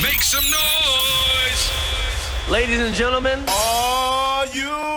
Make 0.00 0.22
some 0.22 0.44
noise! 0.44 1.72
Ladies 2.48 2.78
and 2.78 2.94
gentlemen, 2.94 3.42
Are 3.48 4.46
you 4.46 4.87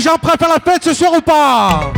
Gens 0.00 0.18
prêts 0.18 0.32
à 0.44 0.48
la 0.48 0.58
fête 0.58 0.82
ce 0.82 0.94
soir 0.94 1.12
ou 1.16 1.20
pas? 1.20 1.92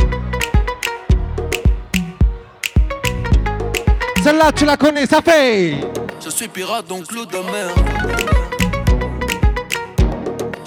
Celle-là 4.23 4.51
tu 4.51 4.65
la 4.65 4.77
connais, 4.77 5.07
ça 5.07 5.21
fait 5.23 5.75
Je 6.23 6.29
suis 6.29 6.47
pirate 6.47 6.85
donc 6.87 7.11
loup 7.11 7.25
de 7.25 7.37
mer. 7.37 7.73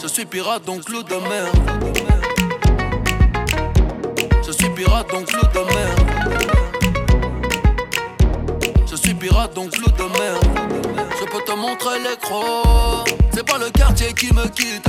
Je 0.03 0.09
suis 0.09 0.25
pirate 0.25 0.65
donc 0.65 0.89
loup 0.89 1.05
de 1.05 1.15
mer. 1.15 1.47
Je 4.45 4.51
suis 4.51 4.71
pirate 4.71 5.09
donc 5.13 5.31
loup 5.31 5.49
de 5.55 5.61
mer. 5.75 5.89
Je 8.91 8.97
suis 8.97 9.15
pirate 9.15 9.55
donc 9.55 9.77
loup 9.77 9.93
de 9.93 10.19
mer. 10.19 10.35
Je 11.21 11.25
peux 11.27 11.45
te 11.45 11.53
montrer 11.53 12.01
les 12.01 12.17
crocs. 12.17 13.15
C'est 13.33 13.47
pas 13.47 13.59
le 13.59 13.71
quartier 13.71 14.13
qui 14.13 14.35
me 14.35 14.49
quitte. 14.49 14.88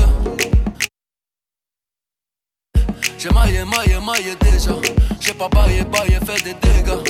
J'ai 5.19 5.33
pas 5.33 5.47
baillé, 5.49 5.83
baillé, 5.83 6.17
fait 6.25 6.43
des 6.43 6.53
dégâts. 6.55 7.03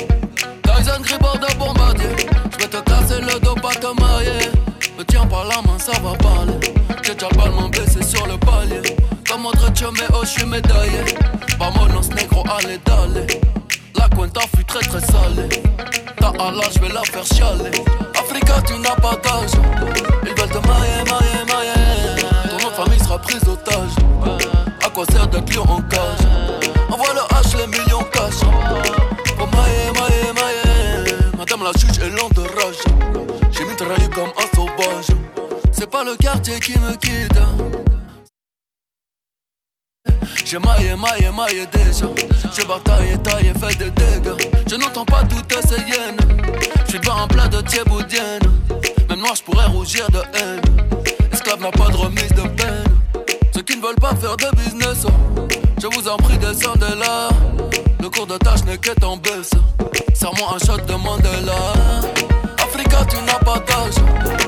Tyson 0.63 1.01
Gribord 1.01 1.39
de 1.39 1.55
bombardier. 1.57 2.09
Je 2.51 2.57
vais 2.57 2.67
te 2.67 2.77
casser 2.77 3.21
le 3.21 3.39
dos, 3.39 3.55
pas 3.55 3.73
te 3.73 4.01
marier. 4.01 4.51
Me 4.97 5.03
tiens 5.05 5.25
par 5.25 5.45
la 5.45 5.61
main, 5.61 5.79
ça 5.79 5.93
va 6.01 6.13
parler. 6.17 6.59
J'ai 7.03 7.13
déjà 7.13 7.29
le 7.29 7.69
baissé 7.69 8.03
sur 8.03 8.27
le 8.27 8.37
palier. 8.37 8.81
Comme 9.29 9.45
autre 9.45 9.71
mais 9.93 10.07
oh, 10.13 10.23
je 10.23 10.27
suis 10.27 10.45
médaillé. 10.45 11.05
Vamonos 11.57 12.09
negro, 12.09 12.43
allez, 12.57 12.79
d'aller. 12.79 13.27
La 13.95 14.09
cuenta 14.09 14.41
fut 14.55 14.65
très 14.65 14.81
très 14.81 14.99
salée. 14.99 15.47
Ta 16.17 16.33
Allah, 16.37 16.67
je 16.73 16.79
vais 16.79 16.93
la 16.93 17.03
faire 17.03 17.25
chialer. 17.25 17.71
Africa, 18.19 18.61
tu 18.67 18.73
n'as 18.73 18.95
pas 18.95 19.15
d'âge. 19.23 19.51
Qui 36.57 36.79
me 36.79 36.95
quitte. 36.95 37.39
J'ai 40.45 40.57
maillé, 40.57 40.95
maillé, 40.95 41.29
maillé 41.31 41.65
déjà. 41.71 42.07
J'ai 42.55 42.65
bataillé, 42.65 43.17
taillé, 43.19 43.53
fait 43.53 43.77
des 43.77 43.91
dégâts. 43.91 44.35
Je 44.67 44.75
n'entends 44.75 45.05
pas 45.05 45.23
toutes 45.23 45.53
ces 45.67 45.75
hyènes. 45.75 46.17
Je 46.85 46.89
suis 46.89 46.99
pas 46.99 47.13
en 47.13 47.27
plat 47.27 47.47
de 47.47 47.61
thieboudienne. 47.61 48.41
Même 49.09 49.19
noir, 49.19 49.35
je 49.35 49.43
pourrais 49.43 49.67
rougir 49.67 50.09
de 50.09 50.19
haine. 50.37 50.61
Esclave 51.31 51.61
n'a 51.61 51.71
pas 51.71 51.89
de 51.89 51.97
remise 51.97 52.29
de 52.29 52.47
peine. 52.47 52.83
Ceux 53.53 53.61
qui 53.61 53.77
ne 53.77 53.81
veulent 53.81 53.95
pas 53.95 54.15
faire 54.15 54.35
de 54.37 54.55
business, 54.55 55.05
oh, 55.05 55.47
je 55.79 55.87
vous 55.87 56.07
en 56.07 56.17
prie, 56.17 56.37
descendez 56.37 56.95
là. 56.99 57.29
Le 58.01 58.09
cours 58.09 58.27
de 58.27 58.37
tâche 58.37 58.63
n'est 58.63 58.77
qu'est 58.77 59.03
en 59.03 59.17
baisse. 59.17 59.51
Serre-moi 60.13 60.55
un 60.55 60.65
shot 60.65 60.81
de 60.85 60.93
Mandela. 60.95 61.73
Africa, 62.57 63.05
tu 63.05 63.17
n'as 63.17 63.39
pas 63.39 63.59
d'âge. 63.59 64.38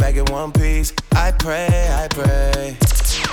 Back 0.00 0.16
in 0.16 0.24
one 0.32 0.50
piece. 0.50 0.92
I 1.12 1.30
pray, 1.32 1.68
I 1.68 2.08
pray. 2.08 2.76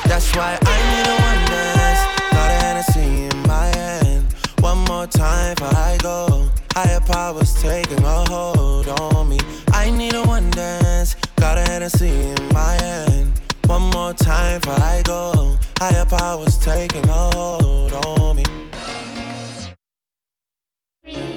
That's 0.05 0.35
why 0.35 0.57
I 0.61 0.77
need 0.91 1.07
a 1.07 1.15
one 1.29 1.41
dance. 1.49 2.01
Got 2.31 2.51
a 2.51 2.57
Hennessy 2.65 3.09
in 3.25 3.47
my 3.47 3.67
hand. 3.77 4.25
One 4.59 4.79
more 4.85 5.07
time 5.07 5.55
before 5.55 5.75
I 5.75 5.97
go. 6.01 6.49
Higher 6.73 6.99
powers 6.99 7.53
taking 7.61 8.03
a 8.03 8.29
hold 8.29 8.87
on 8.87 9.29
me. 9.29 9.39
I 9.71 9.89
need 9.89 10.13
a 10.13 10.23
one 10.23 10.51
dance. 10.51 11.15
Got 11.37 11.57
a 11.57 11.61
Hennessy 11.61 12.09
in 12.09 12.53
my 12.53 12.73
hand. 12.81 13.39
One 13.65 13.89
more 13.91 14.13
time 14.13 14.59
before 14.59 14.75
I 14.81 15.01
go. 15.03 15.57
Higher 15.79 16.05
powers 16.05 16.57
taking 16.57 17.07
a 17.07 17.31
hold 17.35 17.93
on 17.93 18.35
me. 18.35 18.43
I 21.05 21.36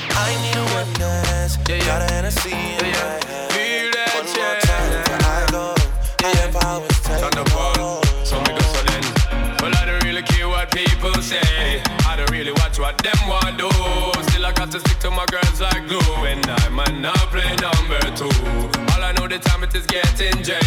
I 0.23 0.31
need 0.43 0.57
a 0.57 0.65
witness. 0.75 1.57
Yeah, 1.67 1.75
yeah. 1.75 1.85
Got 1.87 2.01
a 2.03 2.13
Hennessy 2.13 2.51
in 2.51 2.57
yeah, 2.57 2.87
yeah. 2.87 3.19
my. 3.21 3.53
Feel 3.55 3.91
that 3.95 4.09
Yeah, 4.37 4.53
yeah. 4.53 4.59
time 4.69 4.91
before 5.03 5.31
I 5.37 5.51
go. 5.51 5.65
Yeah, 6.21 6.33
yeah. 6.37 6.51
powers 6.59 6.99
take 7.05 7.21
Thunderball, 7.23 8.25
some 8.25 8.43
niggas 8.45 8.73
are 8.79 8.85
Well, 9.61 9.73
I 9.75 9.85
don't 9.85 10.03
really 10.03 10.23
care 10.23 10.47
what 10.49 10.71
people 10.71 11.13
say. 11.21 12.00
I 12.31 12.33
really 12.33 12.53
watch 12.63 12.79
what 12.79 12.97
them 13.03 13.27
want 13.27 13.59
do. 13.59 13.67
Still, 14.31 14.45
I 14.45 14.53
got 14.55 14.71
to 14.71 14.79
stick 14.79 14.99
to 15.03 15.11
my 15.11 15.25
girls 15.27 15.59
like 15.59 15.83
glue. 15.91 15.99
And 16.23 16.39
I 16.47 16.69
might 16.69 16.95
not 16.95 17.19
play 17.27 17.51
number 17.59 17.99
two. 18.15 18.31
All 18.95 19.03
I 19.03 19.11
know 19.19 19.27
the 19.27 19.35
time 19.35 19.67
it 19.67 19.75
is 19.75 19.85
getting 19.85 20.39
jet. 20.39 20.63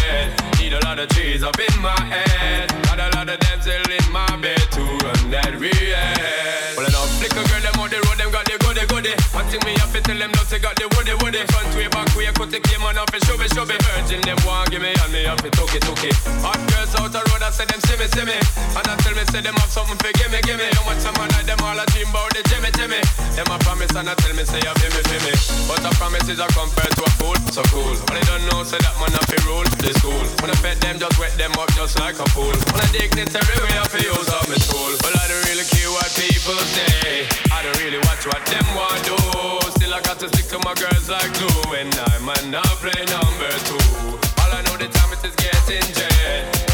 Need 0.61 0.73
a 0.77 0.79
lot 0.85 0.99
of 0.99 1.09
trees 1.09 1.41
up 1.41 1.57
in 1.57 1.73
my 1.81 1.97
head. 2.05 2.69
Got 2.85 3.01
a 3.01 3.09
lot 3.17 3.33
of 3.33 3.39
them 3.41 3.57
still 3.65 3.81
in 3.81 4.05
my 4.13 4.29
bed 4.37 4.61
to 4.77 4.81
run 5.01 5.33
that 5.33 5.57
real. 5.57 5.73
Well, 6.77 6.85
enough 6.85 7.09
flicker 7.17 7.41
girl, 7.41 7.61
them 7.65 7.81
on 7.81 7.89
the 7.89 7.97
road, 7.97 8.17
them 8.21 8.29
got 8.29 8.45
the 8.45 8.61
goody 8.61 8.85
goody. 8.85 9.13
One 9.33 9.49
thing 9.49 9.65
me 9.65 9.73
have 9.81 9.89
to 9.89 10.01
tell 10.05 10.19
them, 10.21 10.29
no, 10.37 10.45
they 10.45 10.61
got 10.61 10.77
the 10.77 10.85
woody 10.93 11.17
woody. 11.17 11.41
Front 11.49 11.73
way, 11.73 11.89
back 11.89 12.13
way, 12.13 12.29
cut 12.29 12.53
the 12.53 12.61
came 12.61 12.85
on 12.85 12.93
off 13.01 13.09
and 13.09 13.25
show 13.25 13.41
me, 13.41 13.49
show 13.49 13.65
me. 13.65 13.73
Virgin, 13.89 14.21
them 14.21 14.37
want 14.45 14.69
give 14.69 14.85
me, 14.85 14.93
and 14.93 15.09
me 15.41 15.49
took 15.49 15.73
it, 15.73 15.81
took 15.81 16.03
it. 16.05 16.13
Hot 16.45 16.61
girls 16.69 16.93
out 16.93 17.09
the 17.09 17.25
road, 17.25 17.41
I 17.41 17.49
say 17.49 17.65
them 17.65 17.81
see 17.89 17.97
me, 17.97 18.05
see 18.13 18.21
me. 18.21 18.37
And 18.77 18.85
I 18.85 18.93
tell 19.01 19.17
me, 19.17 19.25
say 19.33 19.41
them 19.41 19.57
have 19.57 19.71
something 19.73 19.97
for 19.97 20.13
give 20.13 20.29
me, 20.29 20.45
give 20.45 20.61
me. 20.61 20.69
How 20.77 20.85
much 20.85 21.01
man 21.17 21.31
like 21.33 21.54
them 21.55 21.65
all 21.65 21.79
a 21.79 21.85
dream 21.91 22.09
about 22.09 22.31
the 22.35 22.43
Jimmy, 22.51 22.71
Jimmy. 22.75 23.01
Them 23.35 23.47
a 23.51 23.57
promise 23.63 23.91
and 23.95 24.09
I 24.09 24.15
tell 24.15 24.35
me, 24.35 24.43
say 24.43 24.59
you 24.59 24.73
feel 24.79 24.91
me, 24.91 25.01
feel 25.07 25.23
me. 25.23 25.33
But 25.67 25.83
a 25.83 25.91
promise 25.95 26.27
is 26.27 26.39
a 26.39 26.47
compared 26.51 26.91
to 26.95 27.03
a 27.03 27.11
fool, 27.15 27.37
so 27.51 27.63
cool. 27.71 27.95
But 28.07 28.19
they 28.19 28.25
don't 28.27 28.43
know, 28.51 28.63
say 28.63 28.79
that 28.79 28.95
man 28.99 29.11
have 29.15 29.27
to 29.27 29.37
rule 29.47 29.63
the 29.79 29.91
school. 29.99 30.19
When 30.43 30.51
I 30.51 30.57
pet 30.59 30.79
them, 30.83 30.99
just 30.99 31.15
wet 31.19 31.33
them 31.39 31.51
up 31.55 31.71
just 31.75 31.99
like 31.99 32.19
a 32.19 32.27
pool. 32.35 32.51
When 32.51 32.81
I 32.81 32.87
dignitary 32.91 33.57
way, 33.63 33.75
I 33.79 33.87
feel 33.87 34.15
use 34.15 34.29
up 34.31 34.45
my 34.47 34.59
tool. 34.59 34.91
Well, 35.03 35.15
I 35.15 35.25
don't 35.31 35.43
really 35.47 35.67
care 35.67 35.91
what 35.91 36.09
people 36.15 36.59
say. 36.75 37.27
I 37.51 37.63
don't 37.63 37.77
really 37.79 38.01
watch 38.09 38.23
what 38.27 38.43
them 38.47 38.67
want 38.75 38.99
do. 39.05 39.17
Still, 39.79 39.93
I 39.93 40.01
got 40.03 40.19
to 40.19 40.27
stick 40.31 40.47
to 40.51 40.59
my 40.63 40.75
girls 40.75 41.07
like 41.07 41.31
glue. 41.39 41.75
And 41.75 41.91
I 42.11 42.19
might 42.19 42.47
not 42.51 42.67
play 42.83 42.99
number 43.07 43.51
two. 43.67 43.79
All 44.43 44.51
I 44.51 44.61
know 44.67 44.75
the 44.75 44.89
time 44.91 45.11
it 45.13 45.23
is 45.23 45.35
getting 45.35 45.87
jet. 45.93 46.64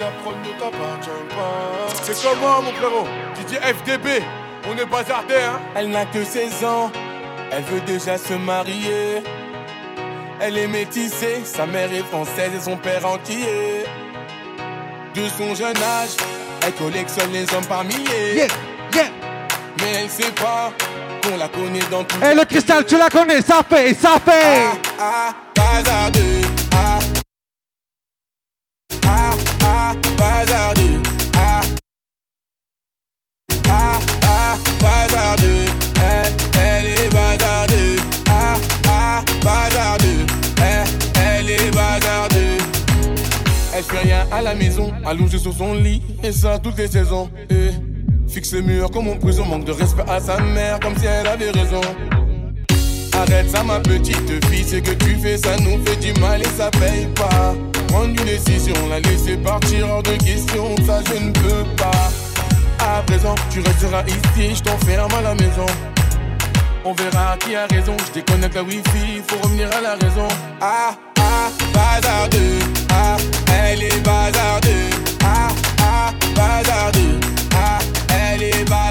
La 0.00 0.06
prod 0.22 0.34
ne 0.42 0.58
t'appartient 0.58 1.10
pas. 1.28 1.94
C'est 2.02 2.16
comment, 2.22 2.62
mon 2.62 2.72
frérot 2.72 3.06
DJ 3.36 3.56
FDB, 3.60 4.22
on 4.68 4.76
est 4.76 4.86
bazardé, 4.86 5.34
hein 5.34 5.60
Elle 5.76 5.90
n'a 5.90 6.06
que 6.06 6.24
16 6.24 6.64
ans, 6.64 6.90
elle 7.52 7.62
veut 7.64 7.80
déjà 7.82 8.16
se 8.16 8.32
marier. 8.32 9.22
Elle 10.40 10.56
est 10.56 10.66
métissée, 10.66 11.42
sa 11.44 11.66
mère 11.66 11.92
est 11.92 12.02
française 12.04 12.50
et 12.56 12.60
son 12.60 12.76
père 12.76 13.06
entier. 13.06 13.84
De 15.14 15.22
son 15.36 15.54
jeune 15.54 15.76
âge, 15.76 16.16
elle 16.66 16.72
collectionne 16.72 17.30
les 17.32 17.52
hommes 17.54 17.66
par 17.66 17.84
milliers. 17.84 18.34
Yeah, 18.36 18.46
yeah. 18.94 19.04
Mais 19.80 20.02
elle 20.02 20.08
sait 20.08 20.32
pas 20.32 20.72
qu'on 21.22 21.36
la 21.36 21.48
connaît 21.48 21.80
dans 21.90 22.04
tout 22.04 22.16
Et 22.24 22.34
le 22.34 22.44
cristal, 22.46 22.86
tu 22.86 22.96
la 22.96 23.10
connais, 23.10 23.42
ça 23.42 23.60
fait, 23.68 23.92
ça 23.92 24.14
fait. 24.24 24.62
Ah, 24.98 25.34
bazardeux, 25.54 26.39
ah. 26.39 26.39
Bazardeux, 30.20 31.00
ah. 31.36 31.60
Ah, 33.68 33.98
ah, 34.24 34.56
elle, 36.54 36.86
est 36.86 37.12
bazardeux. 37.12 37.96
Ah, 38.28 38.54
ah, 38.88 39.24
bazardeux, 39.42 40.26
elle, 41.16 41.50
est 41.50 41.70
bazardeux. 41.70 42.58
Elle 43.74 43.82
fait 43.84 43.98
rien 43.98 44.26
à 44.30 44.42
la 44.42 44.54
maison, 44.54 44.92
allongée 45.06 45.38
sur 45.38 45.54
son 45.54 45.74
lit, 45.74 46.02
et 46.22 46.32
ça 46.32 46.58
toutes 46.58 46.76
les 46.76 46.88
saisons. 46.88 47.30
Et 47.48 47.70
fixe 48.28 48.52
murs 48.52 48.90
comme 48.90 49.08
en 49.08 49.16
prison, 49.16 49.46
manque 49.46 49.64
de 49.64 49.72
respect 49.72 50.04
à 50.06 50.20
sa 50.20 50.38
mère, 50.38 50.78
comme 50.80 50.96
si 50.98 51.06
elle 51.06 51.26
avait 51.26 51.50
raison. 51.50 51.80
Arrête 53.14 53.50
ça, 53.50 53.62
ma 53.64 53.80
petite 53.80 54.44
fille, 54.46 54.64
ce 54.64 54.76
que 54.76 54.92
tu 54.92 55.16
fais, 55.16 55.38
ça 55.38 55.56
nous 55.58 55.82
fait 55.84 55.96
du 55.96 56.18
mal 56.20 56.42
et 56.42 56.48
ça 56.56 56.70
paye 56.70 57.06
pas. 57.14 57.54
Prendre 57.90 58.06
une 58.06 58.24
décision, 58.24 58.74
la 58.88 59.00
laisser 59.00 59.36
partir 59.36 59.88
hors 59.90 60.02
de 60.02 60.12
question, 60.12 60.76
ça 60.86 61.00
je 61.06 61.20
ne 61.20 61.32
peux 61.32 61.64
pas. 61.76 62.10
À 62.78 63.02
présent, 63.02 63.34
tu 63.50 63.60
resteras 63.60 64.04
ici, 64.06 64.54
je 64.54 64.62
t'enferme 64.62 65.12
à 65.18 65.20
la 65.22 65.34
maison. 65.34 65.66
On 66.84 66.92
verra 66.92 67.36
qui 67.38 67.54
a 67.56 67.66
raison, 67.66 67.96
je 68.06 68.20
déconnecte 68.20 68.54
la 68.54 68.62
wifi, 68.62 69.22
faut 69.26 69.38
revenir 69.42 69.68
à 69.76 69.80
la 69.80 69.94
raison. 69.94 70.28
Ah, 70.60 70.94
ah, 71.18 71.50
bazardeux, 71.74 72.58
ah, 72.90 73.16
elle 73.64 73.82
est 73.82 74.00
bazardeux, 74.04 74.90
ah, 75.24 75.48
ah, 75.82 76.12
bazardeux, 76.34 77.20
ah, 77.54 77.78
elle 78.08 78.42
est 78.44 78.64
bazardeux, 78.64 78.89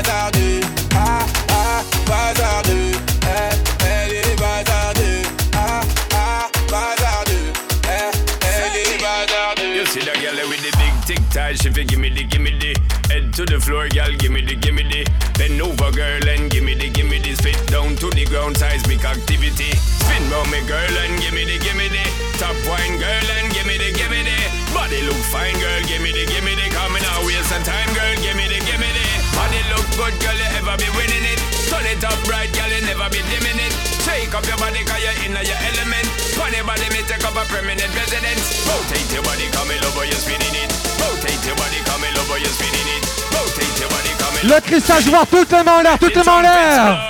fi 11.79 11.85
gimme 11.85 12.09
the 12.09 12.23
gimme 12.23 12.51
the. 12.59 12.75
Head 13.07 13.33
to 13.33 13.45
the 13.45 13.59
floor, 13.59 13.87
girl, 13.89 14.11
gimme 14.19 14.41
the 14.41 14.55
gimme 14.55 14.83
the. 14.83 15.07
Bend 15.37 15.61
over, 15.61 15.91
girl, 15.91 16.27
and 16.27 16.51
gimme 16.51 16.75
the 16.75 16.89
gimme 16.89 17.19
the. 17.19 17.35
Spit 17.35 17.55
down 17.67 17.95
to 17.97 18.09
the 18.11 18.25
ground, 18.25 18.57
seismic 18.57 19.05
activity. 19.05 19.71
Spin 20.03 20.23
round 20.31 20.51
me, 20.51 20.59
girl, 20.67 20.95
and 21.03 21.15
gimme 21.21 21.45
the 21.45 21.57
gimme 21.63 21.87
the. 21.87 22.03
Top 22.35 22.55
wine, 22.67 22.99
girl, 22.99 23.27
and 23.39 23.53
gimme 23.53 23.77
the 23.77 23.91
gimme 23.95 24.21
the. 24.27 24.37
Body 24.75 25.01
look 25.07 25.21
fine, 25.31 25.55
girl, 25.59 25.81
gimme 25.87 26.11
the 26.11 26.25
gimme 26.27 26.53
the. 26.55 26.67
Coming 26.75 27.05
out 27.15 27.23
waste 27.23 27.47
some 27.47 27.63
time, 27.63 27.89
girl, 27.95 28.15
gimme 28.19 28.45
the 28.47 28.59
gimme 28.67 28.89
the. 28.91 29.05
Body 29.35 29.61
look 29.71 29.87
good, 29.95 30.15
girl, 30.19 30.35
you 30.35 30.49
ever 30.59 30.75
be 30.75 30.89
winning 30.99 31.25
it. 31.31 31.38
Turn 31.79 31.95
it 31.95 32.03
up 32.03 32.19
right, 32.27 32.51
girl, 32.51 32.67
you 32.67 32.83
never 32.83 33.07
be 33.07 33.23
dimming 33.31 33.55
it. 33.55 33.71
Shake 34.03 34.35
up 34.35 34.43
your 34.43 34.59
body, 34.59 34.83
cause 34.83 34.99
you're 34.99 35.15
in 35.23 35.31
your 35.31 35.59
element. 35.63 36.03
Funny 36.35 36.59
body, 36.67 36.83
me 36.91 36.99
take 37.07 37.23
up 37.23 37.39
a 37.39 37.47
permanent 37.47 37.87
residence. 37.95 38.67
Rotate 38.67 39.07
your 39.15 39.23
body, 39.23 39.47
come 39.55 39.71
over, 39.71 40.03
you're 40.03 40.19
spinning 40.19 40.59
it. 40.59 40.67
Rotate 40.99 41.39
your 41.47 41.55
body, 41.55 41.79
come 41.87 42.03
over, 42.03 42.35
you're 42.35 42.51
spinning 42.51 42.83
it. 42.99 43.03
Rotate 43.31 43.79
your 43.79 43.87
body, 43.95 44.11
come 44.19 44.35
in 44.43 44.49
Le 44.51 44.59
cristal, 44.59 45.01
je 45.01 45.09
vois 45.09 45.25
toutes 45.25 45.53
les 45.53 45.63
mains 45.63 45.79
en 45.79 45.81
l'air, 45.81 45.97
toutes 45.97 46.17
les 46.17 46.23
mains 46.23 46.39
en 46.39 46.41
l'air. 46.41 47.09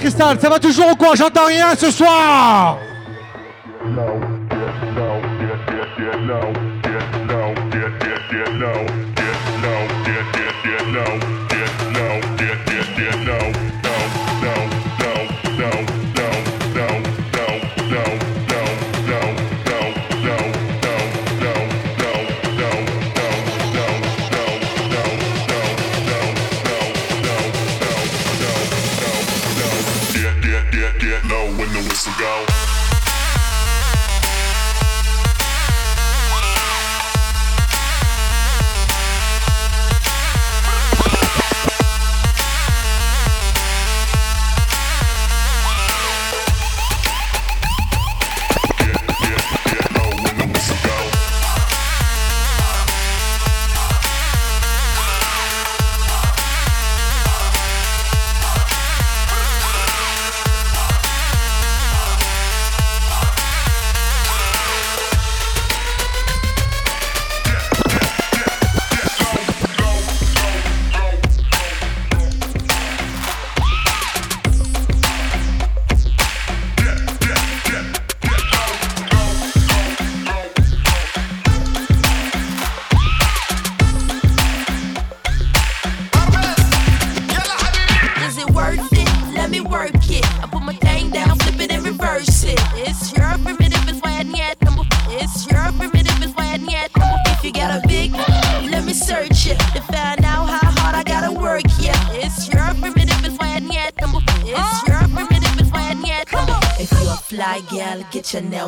cristal, 0.00 0.40
ça 0.40 0.48
va 0.48 0.58
toujours 0.58 0.90
ou 0.92 0.96
quoi? 0.96 1.14
J'entends 1.14 1.46
rien 1.46 1.74
ce 1.76 1.90
soir 1.90 2.78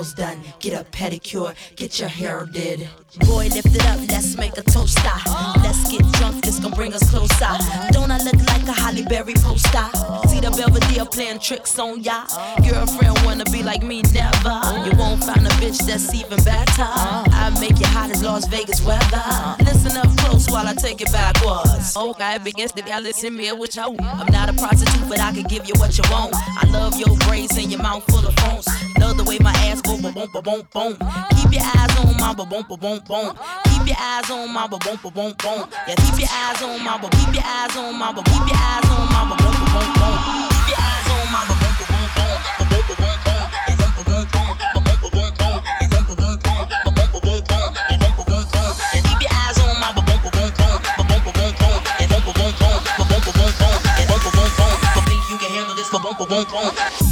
nails 0.02 0.14
done, 0.14 0.40
get 0.58 0.80
a 0.80 0.84
pedicure, 0.90 1.54
get 1.76 1.98
your 2.00 2.08
hair 2.08 2.46
did. 2.52 2.88
Boy, 3.20 3.48
lift 3.48 3.74
it 3.74 3.86
up, 3.86 4.00
let's 4.08 4.36
make 4.36 4.56
a 4.56 4.62
toast. 4.62 4.98
ah. 5.02 5.60
Let's 5.62 5.90
get 5.90 6.00
drunk, 6.18 6.44
this 6.44 6.58
gon' 6.58 6.72
bring 6.72 6.94
us 6.94 7.08
closer. 7.10 7.52
Don't 7.92 8.10
I 8.10 8.18
look 8.18 8.40
like 8.48 8.66
a 8.66 8.72
Holly 8.72 9.04
Berry 9.04 9.34
poster? 9.34 9.86
See 10.28 10.40
the 10.40 10.50
Belvedere 10.50 11.04
playing 11.04 11.38
tricks 11.38 11.78
on 11.78 12.02
ya. 12.02 12.24
Girlfriend 12.66 13.18
wanna 13.24 13.44
be 13.46 13.62
like 13.62 13.82
me, 13.82 14.02
never. 14.12 14.56
You 14.86 14.96
won't 14.96 15.22
find 15.22 15.46
a 15.46 15.50
bitch 15.60 15.78
that's 15.86 16.12
even 16.14 16.42
better. 16.42 16.88
I 16.88 17.50
make 17.60 17.80
it 17.80 17.86
hot 17.86 18.10
as 18.10 18.22
Las 18.22 18.46
Vegas 18.48 18.82
weather. 18.82 19.22
Listen 19.60 19.96
up 19.98 20.08
close 20.18 20.48
while 20.50 20.66
I 20.66 20.74
take 20.74 21.00
it 21.00 21.12
backwards. 21.12 21.96
Okay, 21.96 22.38
begins 22.42 22.72
to 22.72 22.82
y'all 22.88 23.00
listen 23.00 23.36
me 23.36 23.46
you. 23.48 23.54
I'm 24.00 24.32
not 24.32 24.48
a 24.48 24.54
prostitute, 24.54 25.08
but 25.08 25.20
I 25.20 25.32
can 25.32 25.44
give 25.44 25.66
you 25.68 25.74
what 25.76 25.96
you 25.96 26.04
want. 26.10 26.34
I 26.34 26.66
love 26.70 26.98
your 26.98 27.14
braids 27.28 27.56
and 27.58 27.70
your 27.70 27.82
mouth 27.82 28.04
full 28.10 28.26
of 28.26 28.34
phones 28.36 28.66
love 29.12 29.24
the 29.24 29.30
way 29.30 29.38
my 29.40 29.52
ass 29.68 29.82
go 29.82 29.96
ba 30.00 30.10
boom 30.12 30.28
ba 30.32 30.40
boom 30.40 30.62
boom. 30.72 30.92
Keep 31.36 31.52
your 31.52 31.64
eyes 31.76 31.92
on 32.00 32.16
my 32.16 32.32
ba 32.32 32.44
boom 32.46 32.64
ba 32.68 32.76
boom 32.76 32.98
boom. 33.04 33.36
Keep 33.68 33.86
your 33.88 34.00
eyes 34.00 34.30
on 34.30 34.52
my 34.52 34.66
ba 34.66 34.78
boom 34.78 34.96
ba 35.02 35.10
boom 35.10 35.34
boom. 35.36 35.68
Yeah, 35.88 35.96
keep 36.00 36.18
your 36.18 36.32
eyes 36.32 36.62
on 36.62 36.84
my 36.84 36.96
ba 36.96 37.08
keep 37.12 37.34
your 37.34 37.44
eyes 37.44 37.76
on 37.76 37.98
my 37.98 38.12
ba 38.12 38.22
keep 38.24 38.46
your 38.48 38.56
eyes 38.56 38.88
on 38.88 39.04
my 39.12 39.20
ba 39.28 39.34
boom 39.36 39.52
ba 39.52 39.66
boom 39.72 39.90
boom. 40.00 40.16
Keep 40.48 40.68
your 40.72 40.80
eyes 40.80 41.08
on 41.12 41.28
my 41.28 41.40
ba 41.44 41.54
boom 41.60 41.74
ba 41.76 41.84
boom 41.92 42.08
boom. 42.16 42.36
Ba 42.58 42.64
boom 42.72 42.84
ba 42.88 42.94
boom 43.02 43.18
boom. 43.24 43.44
Ba 43.68 43.76
boom 43.76 43.96
ba 43.96 44.04
boom 44.08 44.28
boom. 44.32 44.56
Ba 44.72 44.80
boom 44.80 44.98
ba 45.02 45.08
boom 45.12 45.32
boom. 45.36 45.60
Ba 45.60 45.76
boom 45.76 46.00
ba 46.00 46.08
boom 46.12 46.30
boom. 46.32 46.64
Ba 46.72 46.90
boom 46.96 47.08
ba 47.12 47.20
boom 47.20 47.40
boom. 47.44 47.68
Ba 47.68 47.96
boom 48.00 48.14
ba 48.16 48.24
boom 48.24 48.44
boom. 48.48 48.72
Yeah, 48.96 49.02
keep 49.04 49.20
your 49.20 49.34
eyes 49.36 49.58
on 49.60 49.76
my 49.76 49.92
ba 49.92 50.00
boom 50.08 50.20
ba 50.24 50.30
boom 50.32 50.50
boom. 50.56 50.76
Ba 50.96 51.04
boom 51.04 51.20
ba 51.20 51.32
boom 51.36 51.52
boom. 51.60 51.76
Ba 51.84 52.04
boom 52.08 52.22
ba 52.24 52.32
boom 52.32 52.52
boom. 52.56 52.78
Ba 52.96 53.04
boom 53.04 53.20
ba 53.20 53.32
boom 53.36 53.52
boom. 53.60 53.76
Ba 53.76 54.04
boom 54.08 54.20
ba 54.24 54.30
boom 54.32 54.50
boom. 54.56 54.74
Ba 54.96 55.00
think 55.04 55.22
you 55.28 55.36
can 55.36 55.50
handle 55.52 55.76
this? 55.76 55.90
Ba 55.92 55.98
boom 56.00 56.16
ba 56.16 56.24
boom 56.24 56.44
boom. 56.48 57.11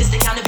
It's 0.00 0.10
the 0.10 0.18
kind 0.18 0.38
of 0.38 0.47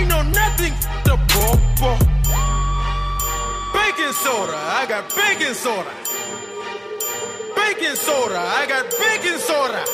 I 0.00 0.04
know 0.04 0.22
nothing 0.22 0.72
the 1.04 1.16
popo. 1.28 1.92
Baking 3.74 4.14
soda, 4.14 4.56
I 4.56 4.86
got 4.88 5.14
baking 5.14 5.52
soda. 5.52 5.92
Baking 7.54 7.96
soda, 7.96 8.38
I 8.38 8.64
got 8.66 8.88
baking 8.98 9.38
soda. 9.38 9.84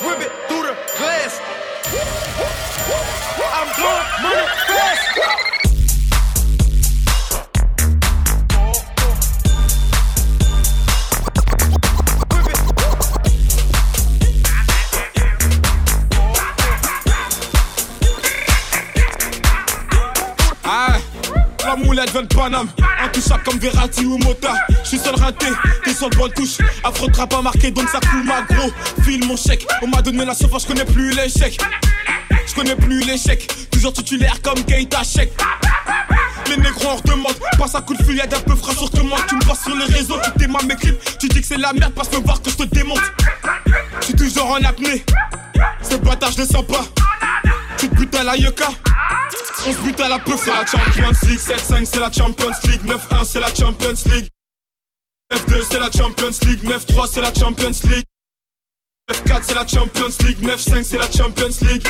Whip 0.00 0.20
it 0.24 0.32
through 0.48 0.64
the 0.64 0.76
glass. 0.96 1.40
I'm 3.52 3.68
blowing 3.76 4.08
money 4.22 4.46
fast. 4.66 5.45
Vient 22.04 22.22
de 22.22 22.26
Paname, 22.26 22.68
intouchable 23.02 23.42
comme 23.44 23.58
Verratti 23.58 24.04
ou 24.04 24.18
Mota. 24.18 24.52
Je 24.82 24.88
suis 24.88 24.98
seul 24.98 25.14
raté, 25.14 25.46
t'es 25.82 25.94
sur 25.94 26.10
le 26.10 26.28
touche. 26.28 26.58
Affreux 26.84 27.10
pas 27.10 27.40
marqué, 27.40 27.70
donc 27.70 27.88
ça 27.88 28.00
coule 28.00 28.24
ma 28.24 28.42
gros. 28.42 28.70
File 29.02 29.24
mon 29.24 29.36
chèque, 29.36 29.66
on 29.82 29.86
m'a 29.88 30.02
donné 30.02 30.24
la 30.24 30.34
sauvage, 30.34 30.62
je 30.62 30.66
connais 30.66 30.84
plus 30.84 31.12
l'échec. 31.12 31.58
Je 32.46 32.54
connais 32.54 32.76
plus 32.76 33.00
l'échec, 33.00 33.50
toujours 33.70 33.92
titulaire 33.92 34.40
comme 34.42 34.62
Keita 34.64 35.02
Chèque. 35.04 35.32
Les 36.48 36.56
négros 36.58 36.90
en 36.90 36.96
redemande, 36.96 37.34
passe 37.58 37.74
un 37.74 37.80
coup 37.80 37.94
de 37.94 38.02
fusillade 38.04 38.32
un 38.32 38.40
peu 38.40 38.54
frais 38.54 38.74
sur 38.74 39.04
moi. 39.04 39.18
Tu 39.28 39.34
me 39.34 39.44
passes 39.44 39.62
sur 39.62 39.74
les 39.74 39.86
réseaux, 39.86 40.18
tu 40.22 40.30
t'aimes 40.38 40.56
mes 40.68 40.76
clips. 40.76 41.18
Tu 41.18 41.28
dis 41.28 41.40
que 41.40 41.46
c'est 41.46 41.58
la 41.58 41.72
merde, 41.72 41.94
passe 41.94 42.12
me 42.12 42.18
voir 42.18 42.40
que 42.42 42.50
je 42.50 42.56
te 42.56 42.64
démonte. 42.64 43.00
Je 44.00 44.04
suis 44.06 44.14
toujours 44.14 44.50
en 44.50 44.62
apnée, 44.62 45.04
ce 45.82 45.96
bâtard 45.96 46.30
je 46.32 46.42
le 46.42 46.46
sens 46.46 46.64
pas. 46.66 46.84
Tu 47.78 47.88
te 47.88 47.94
butes 47.94 48.14
à 48.14 48.22
la 48.22 48.36
yucca. 48.36 48.68
On 49.66 49.72
se 49.72 49.78
bute 49.78 50.00
à 50.00 50.08
la 50.08 50.18
peu, 50.20 50.36
c'est 50.36 50.50
la 50.50 50.64
Champions 50.64 51.10
League 51.28 51.38
7-5 51.40 51.84
c'est 51.84 51.98
la 51.98 52.12
Champions 52.12 52.50
League 52.64 52.84
9-1 52.84 53.24
c'est 53.24 53.40
la 53.40 53.48
Champions 53.48 53.94
League 54.06 54.28
9-2 55.32 55.62
c'est 55.68 55.80
la 55.80 55.90
Champions 55.90 56.38
League 56.46 56.62
9-3 56.64 57.08
c'est 57.12 57.20
la 57.20 57.34
Champions 57.34 57.88
League 57.90 58.04
9-4 59.10 59.42
c'est 59.42 59.54
la 59.54 59.66
Champions 59.66 60.14
League 60.24 60.40
9-5 60.40 60.82
c'est 60.84 60.98
la 60.98 61.10
Champions 61.10 61.56
League 61.62 61.88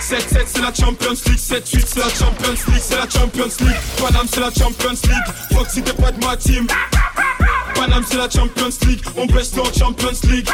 7-7 0.00 0.46
c'est 0.46 0.60
la 0.60 0.74
Champions 0.74 1.10
League 1.26 1.38
7-8 1.38 1.84
c'est 1.86 1.98
la 1.98 2.08
Champions 2.10 2.52
League 2.68 2.80
C'est 2.80 2.96
la 2.96 3.08
Champions 3.08 3.56
League 3.60 3.76
Paname 3.98 4.26
c'est 4.32 4.40
la 4.40 4.50
Champions 4.52 4.90
League 4.90 5.64
si 5.68 5.82
t'es 5.82 5.92
pas 5.94 6.12
de 6.12 6.24
ma 6.24 6.36
team 6.36 6.66
Paname 7.74 8.04
c'est 8.08 8.16
la 8.16 8.30
Champions 8.30 8.70
League 8.86 9.02
On 9.16 9.26
baisse 9.26 9.52
en 9.58 9.64
Champions 9.78 10.28
League 10.30 10.48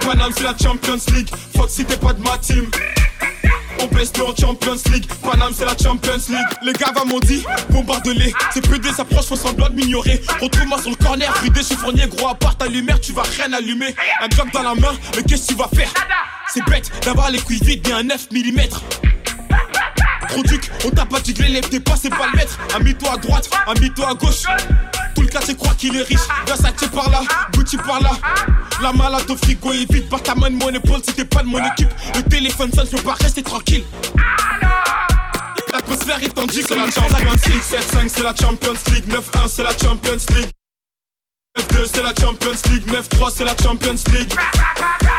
Paname 0.00 0.32
c'est 0.36 0.44
la 0.44 0.56
Champions 0.56 0.98
League 1.14 1.28
Fuck 1.56 1.70
si 1.70 1.84
t'es 1.84 1.96
pas 1.96 2.12
de 2.12 2.22
ma 2.22 2.38
team 2.38 2.66
on 3.82 3.86
baisse 3.86 4.12
en 4.20 4.34
Champions 4.36 4.76
League. 4.92 5.06
Paname, 5.22 5.52
c'est 5.52 5.64
la 5.64 5.76
Champions 5.76 6.12
League. 6.28 6.58
Les 6.62 6.72
gars 6.72 6.92
m'ont 7.04 7.18
dit, 7.18 7.44
bombarde-les. 7.70 8.32
C'est 8.52 8.60
PD 8.60 8.90
s'approche, 8.90 9.26
faut 9.26 9.36
semblant 9.36 9.68
de 9.68 9.74
m'ignorer. 9.74 10.22
Retrouve-moi 10.40 10.80
sur 10.80 10.90
le 10.90 10.96
corner, 10.96 11.32
vidé, 11.42 11.62
chiffronnier, 11.62 12.06
gros, 12.06 12.28
à 12.28 12.34
part 12.34 12.56
ta 12.56 12.68
lumière, 12.68 13.00
tu 13.00 13.12
vas 13.12 13.22
rien 13.22 13.52
allumer. 13.52 13.94
Un 14.20 14.28
glock 14.28 14.52
dans 14.52 14.62
la 14.62 14.74
main, 14.74 14.92
mais 15.16 15.22
qu'est-ce 15.24 15.48
que 15.48 15.52
tu 15.54 15.58
vas 15.58 15.68
faire? 15.74 15.92
C'est 16.48 16.64
bête 16.66 16.90
d'avoir 17.04 17.30
les 17.30 17.40
couilles 17.40 17.60
vides 17.62 17.90
un 17.92 18.04
9 18.04 18.28
mm. 18.30 19.21
On 20.84 20.90
t'a 20.90 21.06
pas 21.06 21.20
dit 21.20 21.34
que 21.34 21.42
l'élève 21.42 21.68
t'es 21.68 21.80
pas, 21.80 21.94
c'est 21.96 22.10
pas 22.10 22.26
le 22.32 22.36
maître. 22.36 22.58
Ami-toi 22.74 23.12
à 23.12 23.16
droite, 23.16 23.50
ami-toi 23.66 24.10
à 24.10 24.14
gauche. 24.14 24.44
Tout 25.14 25.22
le 25.22 25.28
quartier 25.28 25.54
croit 25.54 25.74
qu'il 25.74 25.96
est 25.96 26.02
riche. 26.02 26.20
Versace 26.46 26.88
par 26.92 27.10
là, 27.10 27.20
Gucci 27.52 27.76
par 27.76 28.00
là. 28.00 28.10
La 28.82 28.92
malade 28.92 29.30
au 29.30 29.36
frigo 29.36 29.72
est 29.72 29.90
vide. 29.92 30.08
Par 30.08 30.22
ta 30.22 30.34
main 30.34 30.50
mon 30.50 30.70
épaule 30.70 31.02
t'es 31.02 31.24
pas 31.24 31.42
de 31.42 31.48
mon 31.48 31.64
équipe. 31.64 31.90
Le 32.14 32.22
téléphone 32.22 32.72
sonne, 32.72 32.86
je 32.90 32.96
peux 32.96 33.02
pas 33.02 33.14
rester 33.14 33.42
tranquille. 33.42 33.84
L'atmosphère 35.72 36.22
est 36.22 36.34
tendue, 36.34 36.62
c'est 36.66 36.74
la 36.74 36.90
Champions 36.90 37.32
League. 37.46 37.62
7-5, 37.62 38.08
c'est 38.08 38.22
la 38.22 38.34
Champions 38.34 38.74
League. 38.92 39.08
9-1, 39.08 39.48
c'est 39.48 39.62
la 39.62 39.70
Champions 39.70 40.34
League. 40.36 40.50
9-2, 41.58 41.86
c'est 41.92 42.02
la 42.02 42.14
Champions 42.18 42.70
League. 42.70 42.86
9-3, 42.86 43.30
c'est 43.34 43.44
la 43.44 43.54
Champions 43.62 43.94
League. 44.12 44.34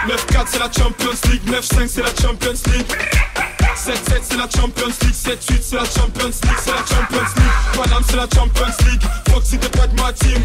9-4, 0.07 0.45
c'est 0.47 0.59
la 0.59 0.71
Champions 0.71 1.29
League. 1.29 1.43
9-5, 1.47 1.87
c'est 1.87 2.01
la 2.01 2.09
Champions 2.21 2.71
League. 2.73 2.87
7-7 3.75 4.21
c'est 4.21 4.37
la 4.37 4.47
Champions 4.49 4.93
League 5.01 5.13
7-8 5.13 5.57
c'est 5.61 5.75
la 5.75 5.83
Champions 5.83 6.27
League 6.27 6.57
C'est 6.63 6.71
la 6.71 6.77
Champions 6.77 7.25
League 7.35 7.73
Paname 7.73 8.03
c'est 8.07 8.15
la 8.15 8.27
Champions 8.33 8.73
League 8.85 9.01
si 9.43 9.57
t'es 9.57 9.69
pas 9.69 9.87
de 9.87 9.99
ma 9.99 10.13
team 10.13 10.41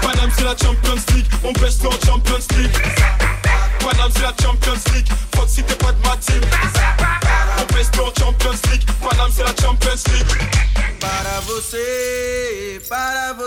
Paname 0.00 0.30
c'est 0.34 0.44
la 0.44 0.56
Champions 0.56 1.00
League 1.14 1.26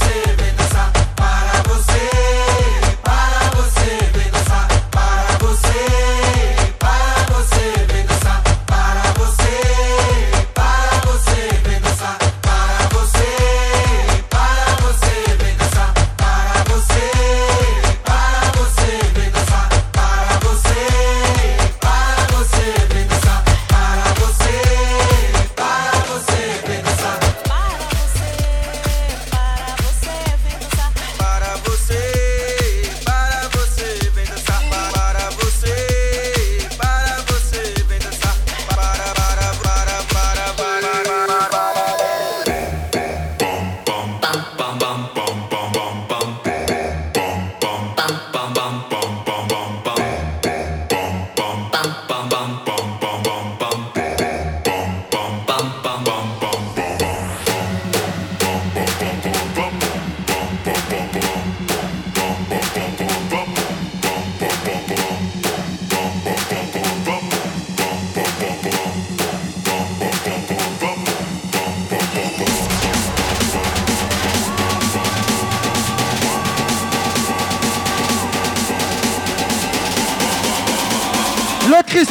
positive. 0.00 0.37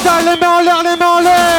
ça, 0.08 0.22
les 0.26 0.38
mains 0.40 0.58
en 0.58 0.60
l'air, 0.62 0.84
les 0.84 0.96
mains 0.96 1.16
en 1.18 1.20
l'air. 1.20 1.57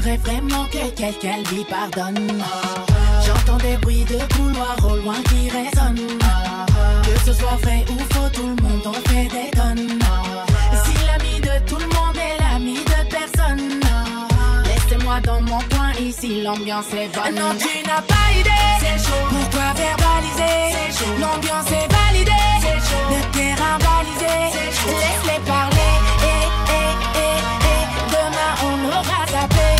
J'aimerais 0.00 0.16
vraiment 0.18 0.64
que 0.66 0.90
quelqu'un 0.90 1.38
lui 1.50 1.64
pardonne. 1.64 2.40
J'entends 3.26 3.56
des 3.56 3.76
bruits 3.78 4.04
de 4.04 4.18
couloirs 4.32 4.78
au 4.84 4.94
loin 4.96 5.16
qui 5.28 5.50
résonnent. 5.50 6.18
Que 7.02 7.18
ce 7.26 7.32
soit 7.32 7.56
vrai 7.62 7.84
ou 7.90 7.98
faux, 8.14 8.28
tout 8.32 8.46
le 8.46 8.62
monde 8.62 8.86
en 8.86 8.92
fait 8.92 9.24
des 9.24 9.50
tonnes. 9.50 9.98
Si 10.84 10.94
l'ami 11.04 11.40
de 11.40 11.66
tout 11.66 11.78
le 11.78 11.86
monde 11.86 12.16
est 12.16 12.40
l'ami 12.40 12.74
de 12.74 13.10
personne, 13.10 13.80
laissez-moi 14.66 15.18
dans 15.20 15.40
mon 15.40 15.58
coin 15.68 15.90
ici, 16.00 16.42
l'ambiance 16.42 16.92
est 16.92 17.12
bonne. 17.12 17.34
Non, 17.34 17.56
tu 17.58 17.84
n'as 17.84 18.02
pas 18.02 18.30
idée, 18.38 18.50
c'est 18.78 19.04
chaud. 19.04 19.26
Pourquoi 19.30 19.72
verbaliser, 19.74 20.76
c'est 20.76 20.96
chaud. 20.96 21.12
L'ambiance 21.20 21.72
est 21.72 21.92
validée, 21.92 22.32
c'est 22.60 22.80
chaud. 22.88 23.04
Le 23.10 23.36
terrain 23.36 23.78
balisé, 23.78 24.36
c'est 24.52 24.72
chaud. 24.80 24.96
Laisse-les 24.96 25.40
parler, 25.44 25.92
eh, 26.22 26.46
eh, 26.70 27.16
eh. 27.16 27.32
eh. 27.64 28.12
Demain 28.12 28.52
on 28.62 28.88
aura 28.90 29.26
tapé. 29.26 29.77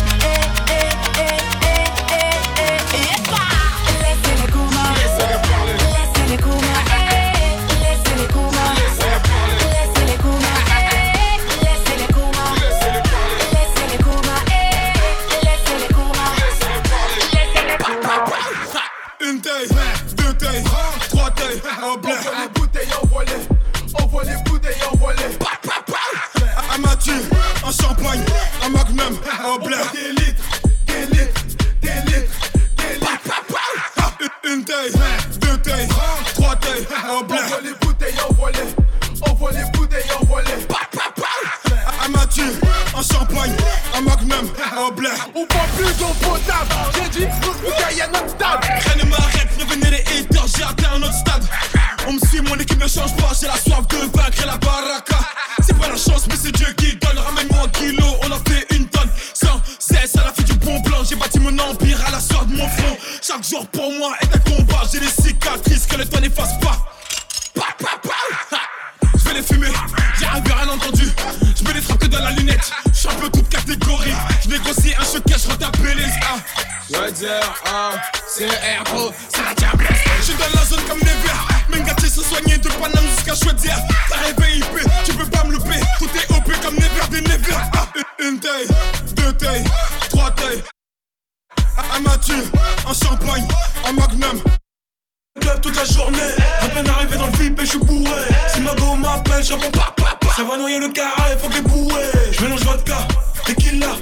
journée. 95.85 96.17
À 96.61 96.67
peine 96.67 96.89
arrivé 96.89 97.17
dans 97.17 97.27
le 97.27 97.37
VIP 97.37 97.59
et 97.59 97.65
je 97.65 97.69
suis 97.71 97.79
bourré. 97.79 98.21
Si 98.53 98.61
ma 98.61 98.73
go 98.75 98.95
m'appelle, 98.95 99.43
je 99.43 99.53
réponds 99.53 99.71
pas, 99.71 99.93
pas, 99.95 100.17
pas. 100.19 100.33
Ça 100.35 100.43
va 100.43 100.57
noyer 100.57 100.79
le 100.79 100.89
carré, 100.89 101.37
faut 101.41 101.49
que 101.49 101.61
bourré. 101.61 102.03
Je 102.31 102.41
mélange 102.43 102.63
vodka, 102.63 103.07
tequila. 103.45 103.95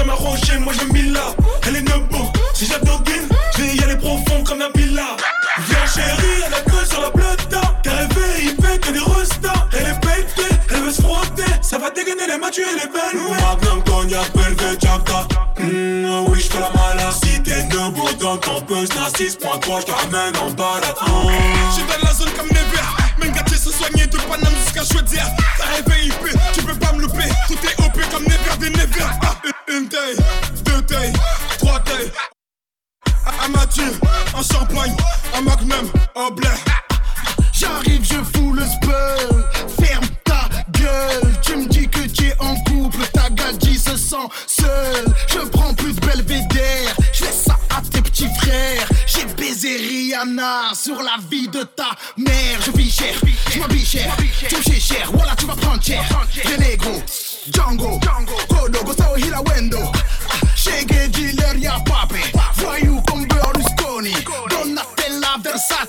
Ça 0.00 0.06
m'a 0.06 0.14
roché, 0.14 0.56
moi 0.58 0.72
je 0.72 0.90
mille 0.94 1.12
là. 1.12 1.34
Elle 1.66 1.76
est 1.76 1.82
nebo, 1.82 2.32
si 2.54 2.64
j'abandonne, 2.64 3.28
je 3.54 3.62
vais 3.62 3.74
y 3.74 3.82
aller 3.82 3.96
profond 3.96 4.42
comme 4.44 4.60
la 4.60 4.70
pila. 4.70 5.16
Viens 5.68 5.86
chérie, 5.86 6.42
elle 6.46 6.54
a 6.54 6.56
la 6.56 6.62
gueule 6.62 6.86
sur 6.86 7.02
la 7.02 7.10
plata. 7.10 7.60
T'es 7.82 7.90
rêvé, 7.90 8.44
il 8.44 8.64
fait 8.64 8.78
que 8.78 8.90
des 8.92 8.98
restas. 8.98 9.68
Elle 9.74 9.88
est 9.88 10.00
pétée. 10.00 10.59
Ça 11.62 11.78
va 11.78 11.88
dégainer 11.90 12.26
les 12.26 12.36
matchs 12.36 12.58
et 12.58 12.74
les 12.74 12.88
peines. 12.90 13.22
Magnum, 13.30 13.84
cognac, 13.84 14.28
velvet, 14.34 14.76
jacta 14.80 15.28
mmh, 15.60 16.04
oh 16.10 16.26
Oui, 16.28 16.40
j'fais 16.40 16.58
la 16.58 16.70
malade 16.70 17.12
Si 17.12 17.40
t'es 17.44 17.62
debout 17.64 18.12
dans 18.18 18.36
ton 18.38 18.60
buzz, 18.62 18.88
la 18.96 19.08
6.3 19.08 19.82
j't'amène 19.82 20.36
en 20.38 20.50
balade. 20.50 20.96
Oh. 21.06 21.30
J'suis 21.70 21.84
dans 21.84 22.08
la 22.08 22.12
zone 22.12 22.30
comme 22.36 22.48
Nevers. 22.48 22.96
Même 23.20 23.30
gâté 23.30 23.54
se 23.54 23.70
soigner 23.70 24.08
de 24.08 24.16
Paname 24.16 24.52
jusqu'à 24.64 24.82
Chaudière. 24.82 25.28
T'as 25.58 25.66
rêvé 25.66 26.06
IP, 26.06 26.36
tu 26.54 26.62
peux 26.62 26.74
pas 26.74 26.92
me 26.92 27.02
louper. 27.02 27.28
Tout 27.46 27.54
est 27.54 27.86
OP 27.86 28.10
comme 28.10 28.24
Nevers 28.24 28.58
des 28.58 28.70
Nevers. 28.70 29.18
Ah, 29.22 29.36
Une 29.68 29.88
taille, 29.88 30.16
deux 30.64 30.82
tailles, 30.82 31.12
trois 31.58 31.78
tailles. 31.80 32.10
À 33.44 33.46
Mathieu, 33.46 33.92
en 34.34 34.42
champagne, 34.42 34.96
en 35.38 35.42
magnum, 35.42 35.88
en 36.16 36.30
blé. 36.32 36.48
J'arrive, 37.52 38.02
je 38.02 38.16
fous 38.36 38.54
le 38.54 38.64
spell, 38.64 39.44
ferme 39.80 40.06
tu 41.42 41.56
me 41.56 41.66
dis 41.66 41.88
que 41.88 42.06
tu 42.08 42.28
es 42.28 42.34
en 42.38 42.54
couple, 42.64 43.04
ta 43.12 43.28
gadji 43.30 43.78
se 43.78 43.96
sent 43.96 44.28
seule. 44.46 45.14
Je 45.28 45.40
prends 45.48 45.74
plus 45.74 45.92
de 45.92 46.00
belvédère, 46.00 46.94
je 47.12 47.24
laisse 47.24 47.44
ça 47.46 47.58
à 47.76 47.82
tes 47.82 48.00
petits 48.00 48.28
frères. 48.40 48.88
J'ai 49.06 49.24
baisé 49.34 49.76
Rihanna 49.76 50.72
sur 50.74 51.02
la 51.02 51.16
vie 51.30 51.48
de 51.48 51.62
ta 51.62 51.90
mère. 52.16 52.58
Je 52.64 52.70
vis 52.72 52.90
cher, 52.90 53.14
je 53.50 53.58
m'habille 53.58 53.84
cher, 53.84 54.16
tu 54.48 54.62
chez 54.62 54.80
cher. 54.80 55.10
Voilà, 55.12 55.34
tu 55.36 55.46
vas 55.46 55.56
prendre 55.56 55.82
cher. 55.82 56.02
Renegro, 56.44 57.02
Django, 57.52 58.00
Kodo, 58.48 58.84
Gustavo 58.84 59.16
Hilawendo. 59.16 59.92
Chegué 60.56 61.08
dealer, 61.08 61.56
y'a 61.58 61.78
papé. 61.84 62.20
Voyou 62.56 63.02
comme 63.02 63.26
Berlusconi, 63.26 64.14
Donatella 64.48 65.36
Versace. 65.42 65.88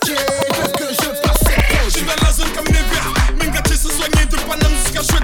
Que 0.77 0.85
je 0.93 1.21
passe, 1.21 1.55
je 1.85 1.89
suis 1.89 2.01
dans 2.01 2.25
la 2.25 2.31
zone 2.31 2.51
comme 2.55 2.65
les 2.65 2.73
verts. 2.73 3.13
Se 3.71 3.89
soigner 3.89 4.25
de 4.29 4.35
Panama. 4.35 4.80
ce 4.93 5.21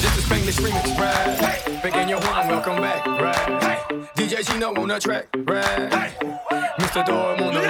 This 0.00 0.16
is 0.16 0.24
Spanglish 0.24 0.60
Remix, 0.60 0.98
right? 0.98 1.82
Back 1.82 1.96
in 1.96 2.08
your 2.08 2.20
welcome 2.20 2.76
back, 2.76 3.06
right? 3.06 3.78
DJ 4.16 4.44
Gino 4.46 4.74
on 4.74 4.88
the 4.88 5.00
track, 5.00 5.26
right? 5.46 6.63
Esto 6.96 7.12
todo 7.12 7.34
el 7.34 7.42
mundo. 7.42 7.60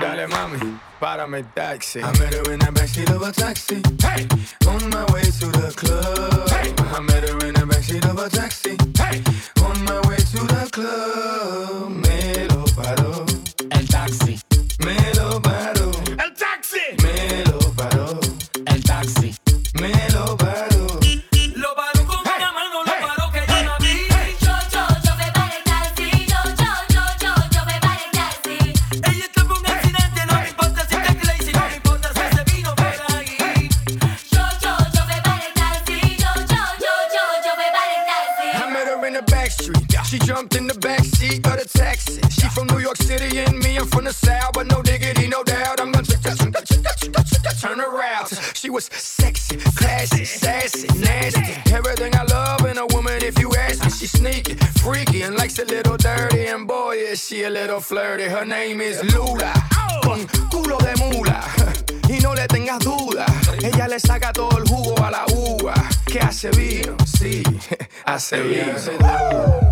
Dale 0.00 0.26
mami, 0.28 0.58
párame 0.98 1.44
taxi. 1.54 2.00
I 2.00 2.10
met 2.18 2.32
her 2.32 2.52
in 2.52 2.58
the 2.58 2.72
backseat 2.72 3.10
of 3.14 3.20
a 3.20 3.30
taxi. 3.30 3.82
Hey, 4.00 4.26
on 4.66 4.88
my 4.88 5.04
way 5.12 5.24
to 5.24 5.46
the 5.52 5.70
club. 5.76 6.48
Hey, 6.48 6.72
I 6.78 7.00
met 7.00 7.28
her 7.28 7.46
in 7.46 7.52
the 7.52 7.66
backseat 7.66 8.08
of 8.08 8.18
a 8.18 8.30
taxi. 8.30 8.78
Hey, 8.96 9.22
on 9.62 9.84
my 9.84 10.00
way 10.08 10.16
to 10.16 10.40
the 10.46 10.70
club. 10.72 11.90
Me 11.90 12.46
lo 12.48 12.64
paró. 12.74 13.26
El 13.72 13.86
taxi. 13.88 14.40
Me 14.78 14.96
lo 15.12 15.38
paró. 15.42 15.47
flirty. 57.80 58.24
Her 58.24 58.44
name 58.44 58.80
is 58.80 59.02
Lula. 59.14 59.52
Con 60.02 60.26
culo 60.50 60.78
de 60.78 60.94
mula. 60.96 61.42
Y 62.08 62.20
no 62.20 62.34
le 62.34 62.46
tengas 62.46 62.78
duda. 62.78 63.26
Ella 63.62 63.86
le 63.86 64.00
saca 64.00 64.32
todo 64.32 64.56
el 64.56 64.64
jugo 64.66 64.96
a 65.04 65.10
la 65.10 65.26
uva. 65.26 65.74
Que 66.06 66.20
hace 66.20 66.48
vino, 66.50 66.96
sí, 67.04 67.42
hace 68.06 68.40
vino. 68.40 69.67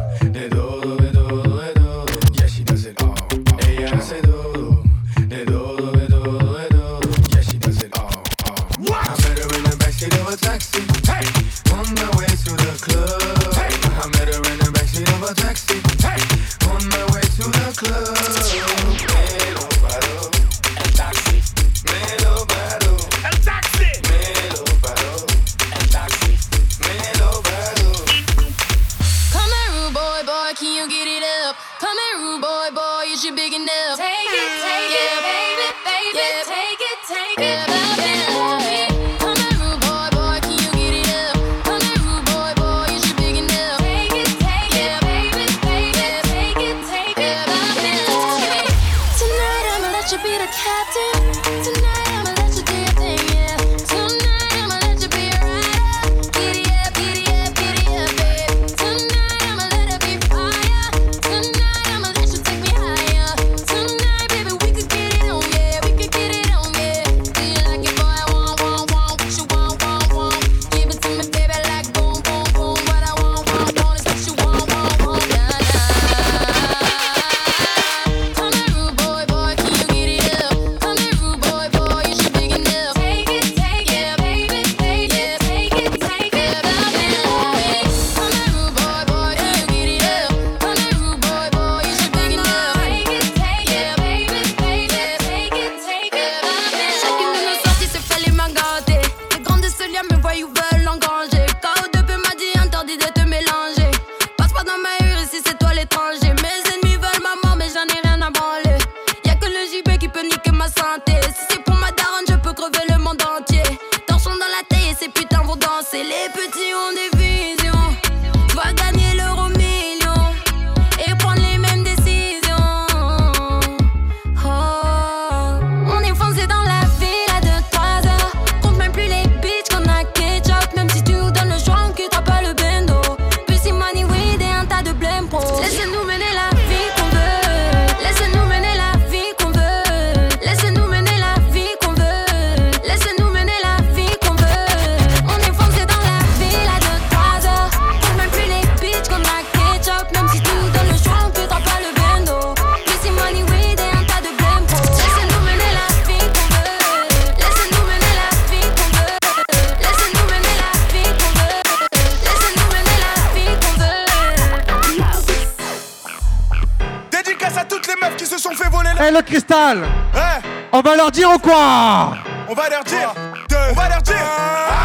Eh 169.68 170.46
On 170.72 170.80
va 170.80 170.96
leur 170.96 171.10
dire 171.10 171.30
quoi 171.42 172.12
On 172.48 172.54
va 172.54 172.68
leur 172.68 172.84
dire. 172.84 173.12
De... 173.48 173.56
On 173.70 173.74
va 173.74 173.88
leur 173.88 174.02
dire. 174.02 174.14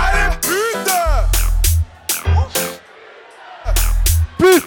Allez, 0.09 0.35
putain 0.41 1.27
Plus 4.39 4.59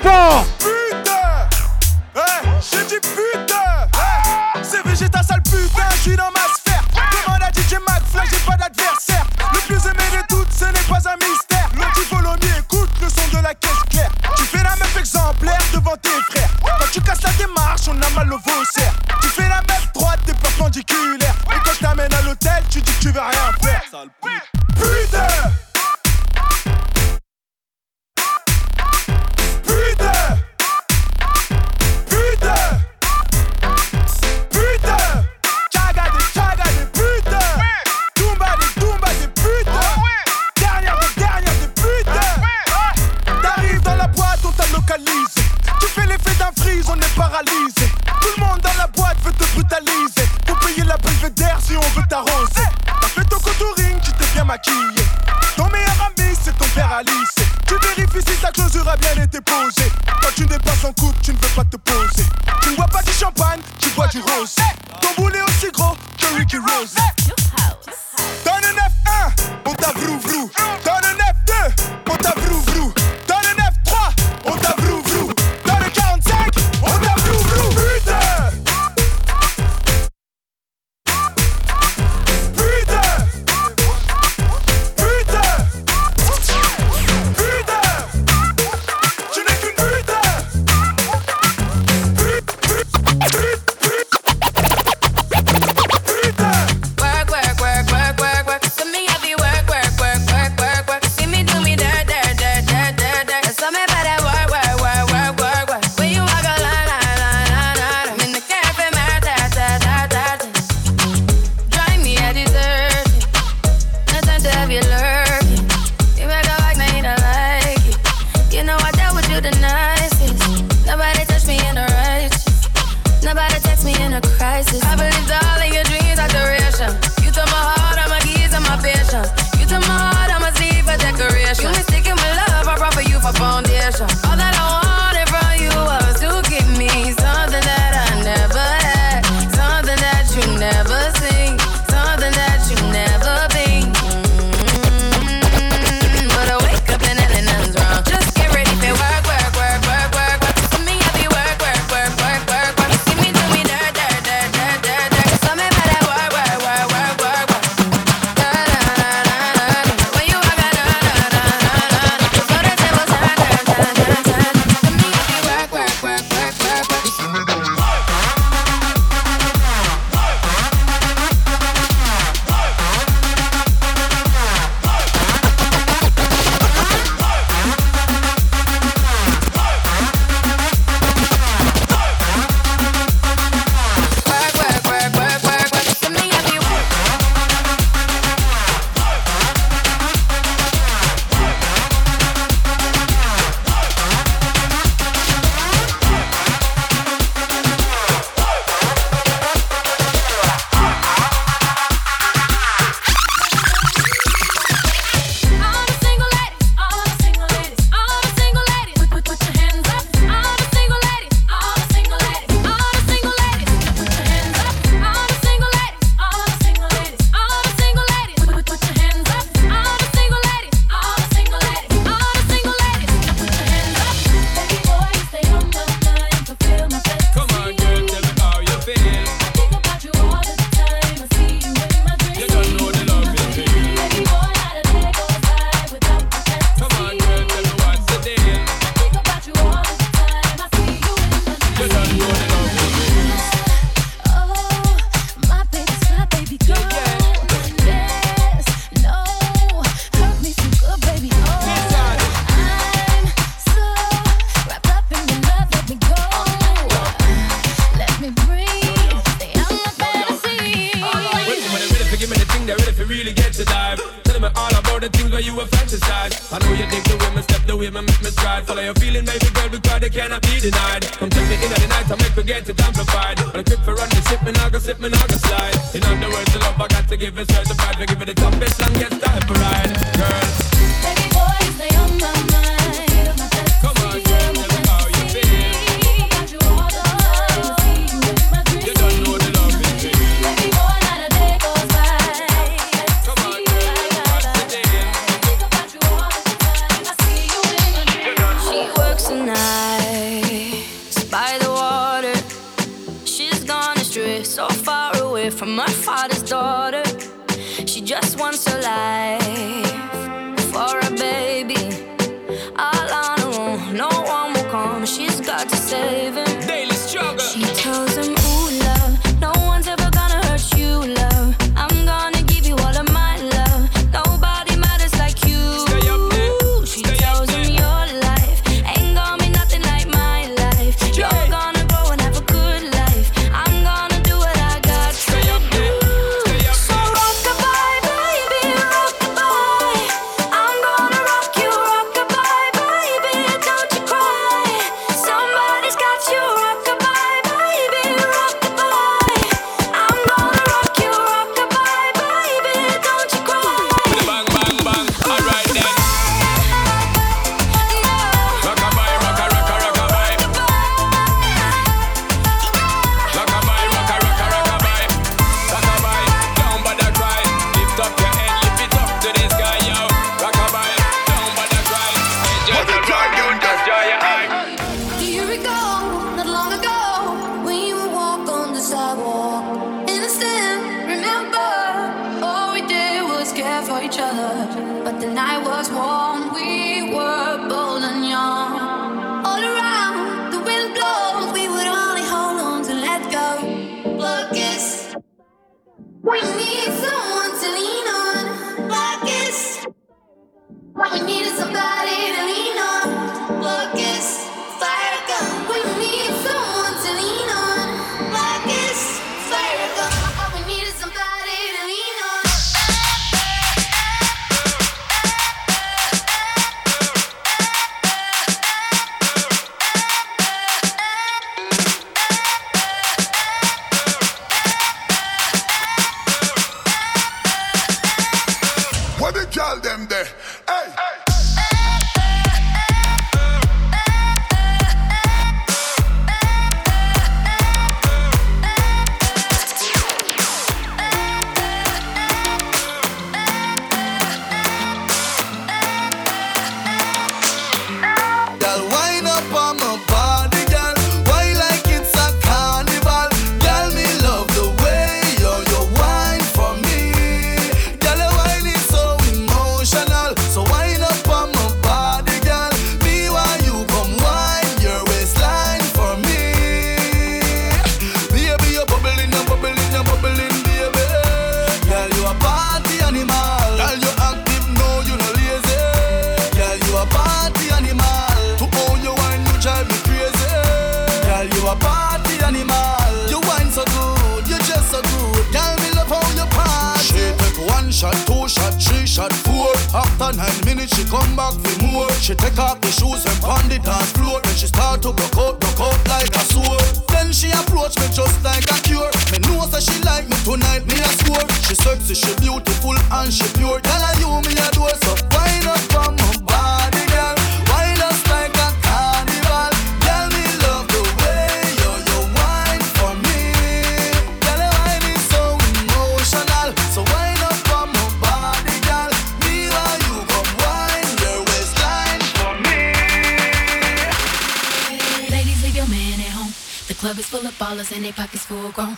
full 527.34 527.48
of 527.48 527.58
ballers 527.58 527.90
and 527.92 528.04
their 528.04 528.12
pockets 528.12 528.46
full 528.46 528.70
grown. 528.70 528.96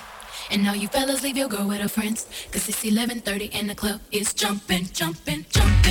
And 0.51 0.69
all 0.69 0.77
you 0.77 0.89
fellas 0.89 1.23
leave 1.23 1.39
your 1.39 1.49
girl 1.49 1.67
with 1.67 1.81
her 1.81 1.89
friends. 1.89 2.27
Cause 2.53 2.69
it's 2.69 2.85
11.30 2.85 3.55
and 3.55 3.71
the 3.71 3.75
club 3.75 4.01
is 4.13 4.35
jumping, 4.35 4.85
jumping, 4.93 5.47
jumping. 5.49 5.86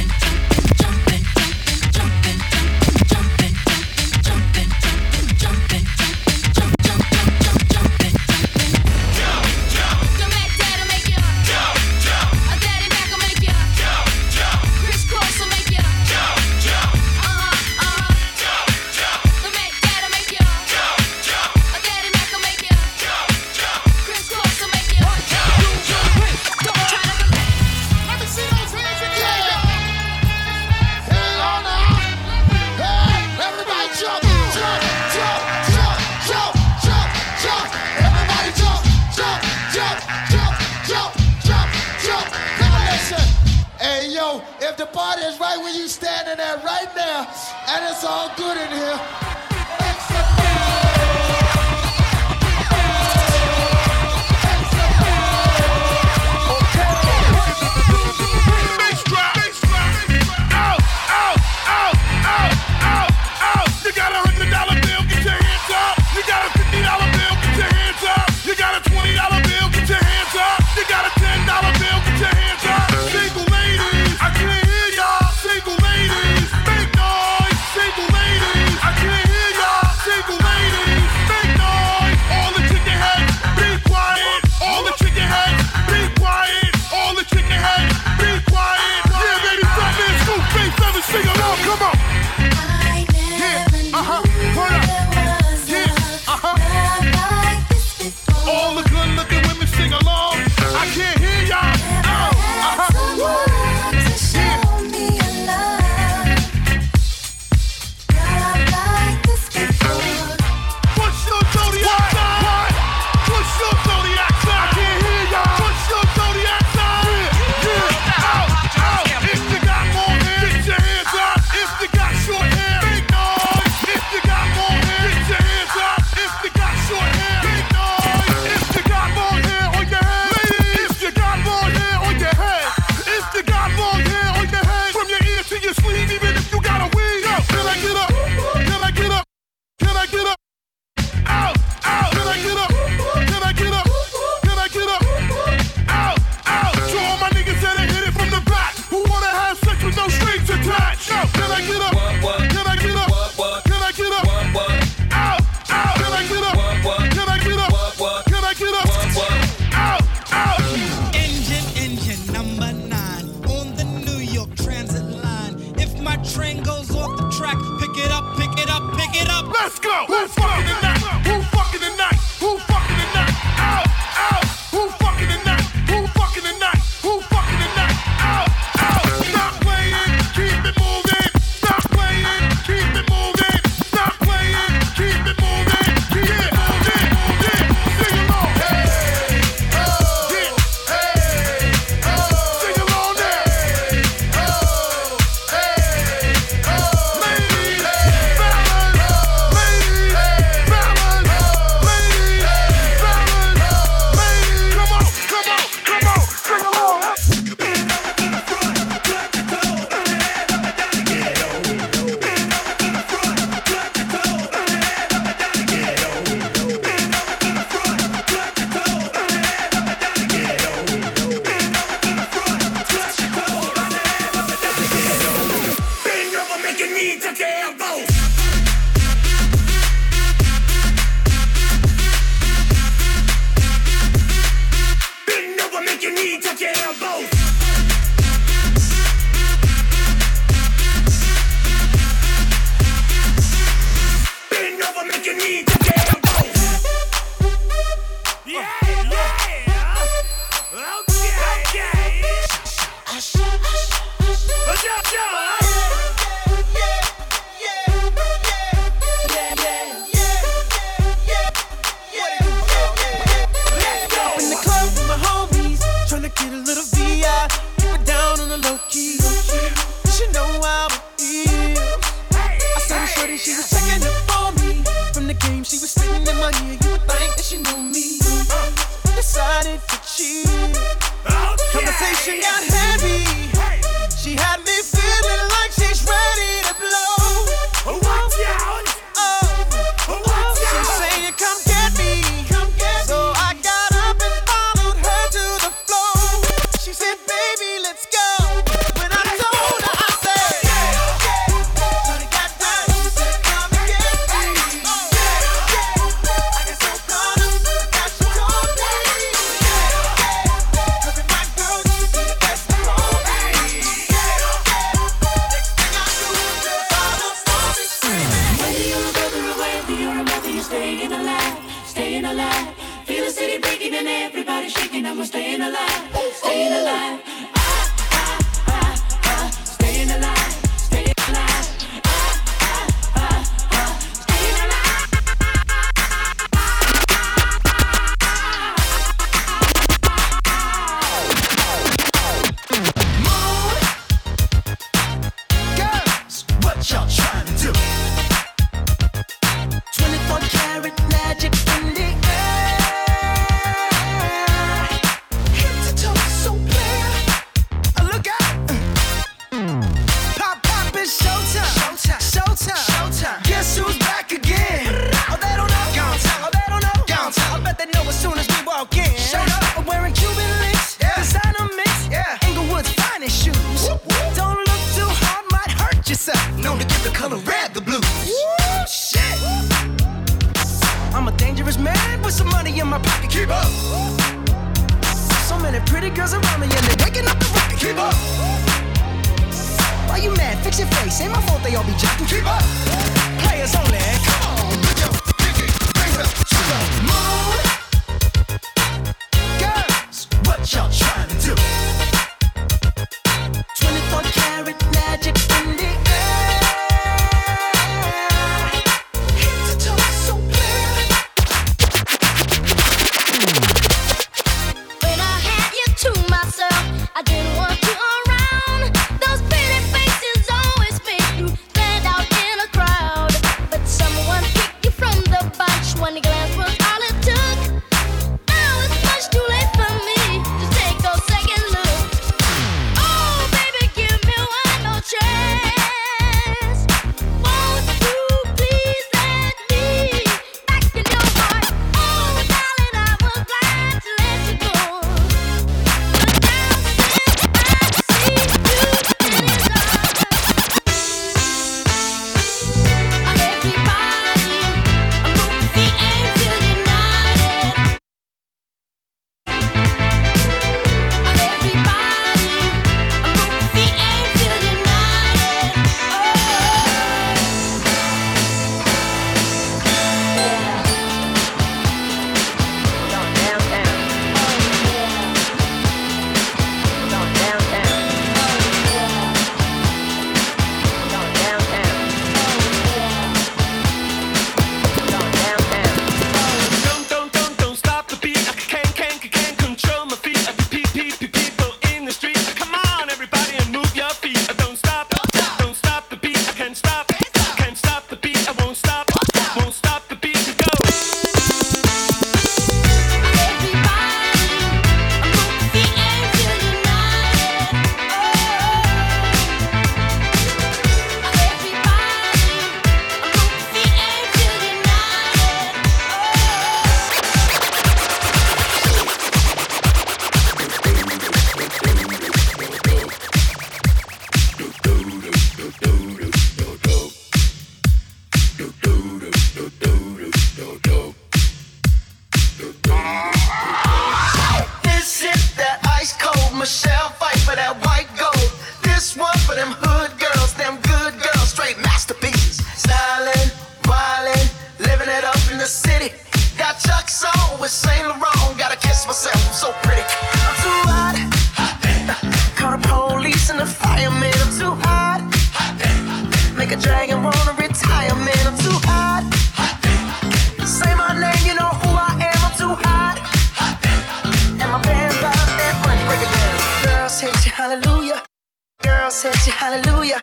Girl, 569.26 569.34
you 569.44 569.54
hallelujah. 569.54 570.22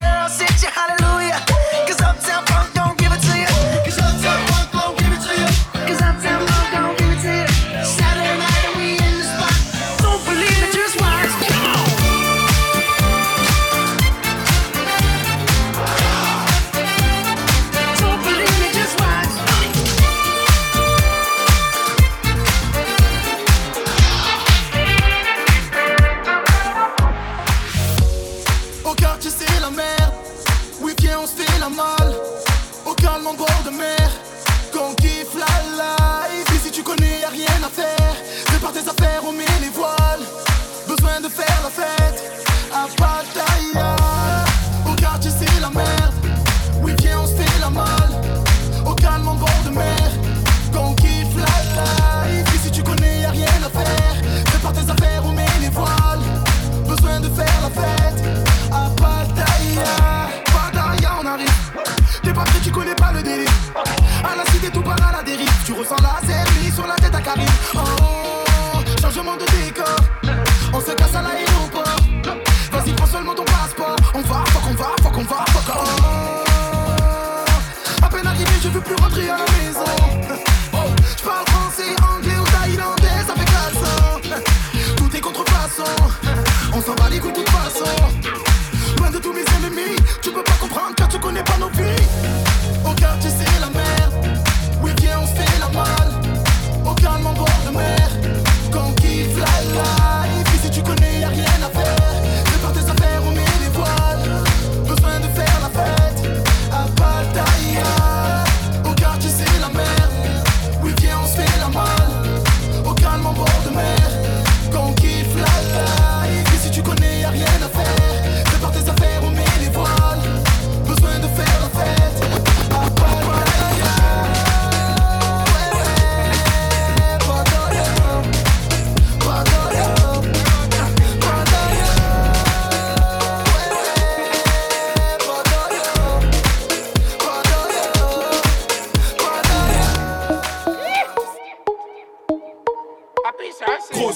Girl, 0.00 0.28
sit 0.30 0.62
your 0.62 0.70
hallelujah. 0.70 1.44
Cause 1.86 2.00
uptown 2.00 2.42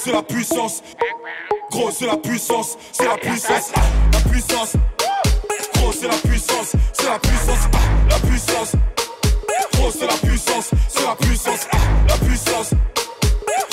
c'est 0.05 0.13
la 0.13 0.23
puissance. 0.23 0.83
Gros, 1.71 1.91
c'est 1.91 2.07
la 2.07 2.17
puissance, 2.19 2.77
c'est 2.93 3.07
la 3.07 3.17
puissance, 3.17 3.73
la 4.13 4.21
puissance. 4.31 4.73
Gros, 5.75 5.93
c'est 5.93 6.09
la 6.09 6.17
puissance, 6.17 6.73
c'est 6.93 7.09
la 7.09 7.19
puissance, 7.19 7.69
la 8.11 8.19
puissance. 8.19 8.73
Gros, 9.73 9.91
c'est 9.91 10.07
la 10.07 10.15
puissance, 10.15 10.71
c'est 10.89 11.07
la 11.07 11.15
puissance, 11.15 11.67
la 12.09 12.17
puissance. 12.19 12.71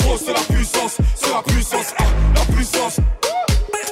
Gros, 0.00 0.16
c'est 0.16 0.32
la 0.32 0.40
puissance, 0.40 0.96
c'est 1.14 1.32
la 1.32 1.42
puissance, 1.42 1.94
la 2.34 2.54
puissance. 2.54 2.96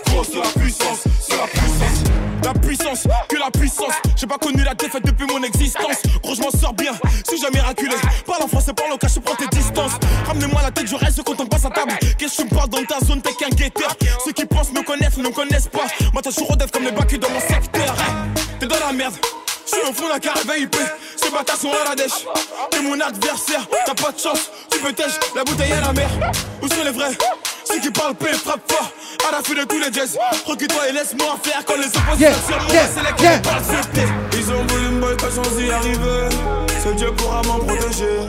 La 0.07 0.43
puissance, 0.43 1.05
la 1.29 1.47
puissance. 1.47 2.11
La 2.43 2.55
puissance, 2.55 3.07
que 3.29 3.37
la 3.37 3.51
puissance. 3.51 3.93
J'ai 4.17 4.27
pas 4.27 4.39
connu 4.39 4.63
la 4.65 4.75
défaite 4.75 5.05
depuis 5.05 5.27
mon 5.27 5.43
existence. 5.43 6.03
Gros, 6.23 6.35
je 6.35 6.41
m'en 6.41 6.51
sors 6.51 6.73
bien, 6.73 6.93
si 7.29 7.39
j'ai 7.39 7.51
miraculé. 7.51 7.95
Parle 8.27 8.43
en 8.45 8.49
français, 8.49 8.73
parle 8.73 8.93
au 8.93 8.99
cash, 8.99 9.19
prends 9.21 9.37
la 10.71 10.83
tête, 10.83 10.91
je 10.91 10.97
reste 10.97 11.23
quand 11.23 11.41
on 11.41 11.47
passe 11.47 11.65
à 11.65 11.71
table. 11.71 11.93
Qu'est-ce 12.19 12.37
que 12.37 12.43
tu 12.43 12.49
me 12.49 12.57
parles 12.57 12.69
dans 12.69 12.85
ta 12.85 13.05
zone, 13.05 13.21
t'es 13.23 13.33
qu'un 13.33 13.49
guetteur. 13.49 13.95
Ceux 14.25 14.33
qui 14.33 14.45
pensent 14.47 14.73
me 14.73 14.83
connaissent, 14.83 15.17
ne 15.17 15.25
me 15.25 15.31
connaissent 15.31 15.69
pas. 15.69 15.87
Moi, 16.13 16.23
t'as 16.23 16.31
toujours 16.31 16.57
comme 16.73 16.85
les 16.85 16.93
bacs 16.93 17.19
dans 17.19 17.31
mon 17.31 17.41
secteur. 17.41 17.95
T'es 18.59 18.67
dans 18.67 18.79
la 18.79 18.93
merde. 18.93 19.15
Je 19.67 19.77
suis 19.77 19.89
au 19.89 19.93
fond 19.93 20.09
d'un 20.09 20.19
carré 20.19 20.41
IP, 20.59 20.77
ces 21.17 21.31
bâtards 21.31 21.57
sont 21.57 21.71
à 21.71 21.91
la 21.91 21.95
dèche. 21.95 22.27
T'es 22.71 22.83
mon 22.83 23.01
adversaire, 23.01 23.65
t'as 23.87 23.95
pas 23.95 24.11
de 24.11 24.19
chance, 24.19 24.51
tu 24.69 24.81
peux 24.81 24.93
tèche, 24.93 25.13
la 25.37 25.45
bouteille 25.45 25.73
à 25.73 25.81
la 25.81 25.93
mer. 25.93 26.09
Où 26.61 26.67
sont 26.67 26.83
les 26.85 26.91
vrais? 26.91 27.17
Ceux 27.65 27.79
qui 27.79 27.91
parlent 27.91 28.17
paix, 28.17 28.33
frappe 28.33 28.61
fort, 28.69 28.91
à 29.29 29.31
la 29.31 29.43
fin 29.43 29.55
de 29.55 29.63
tous 29.63 29.79
les 29.79 29.93
jazz. 29.93 30.19
Recule-toi 30.45 30.89
et 30.89 30.93
laisse-moi 30.93 31.39
faire 31.41 31.65
quand 31.65 31.77
les 31.77 31.87
opposants 31.87 32.19
Yeah, 32.19 32.35
sur 32.35 32.61
moi, 32.61 32.73
yeah, 32.73 32.89
c'est 32.93 33.01
les 33.01 33.23
yeah. 33.23 33.39
qui. 33.39 34.39
Ils 34.39 34.51
ont 34.51 34.67
voulu 34.67 34.89
me 34.89 35.01
boycott 35.01 35.33
sans 35.33 35.61
y 35.61 35.71
arriver, 35.71 36.29
seul 36.83 36.97
Dieu 36.97 37.13
pourra 37.13 37.43
m'en 37.43 37.61
protéger. 37.61 38.27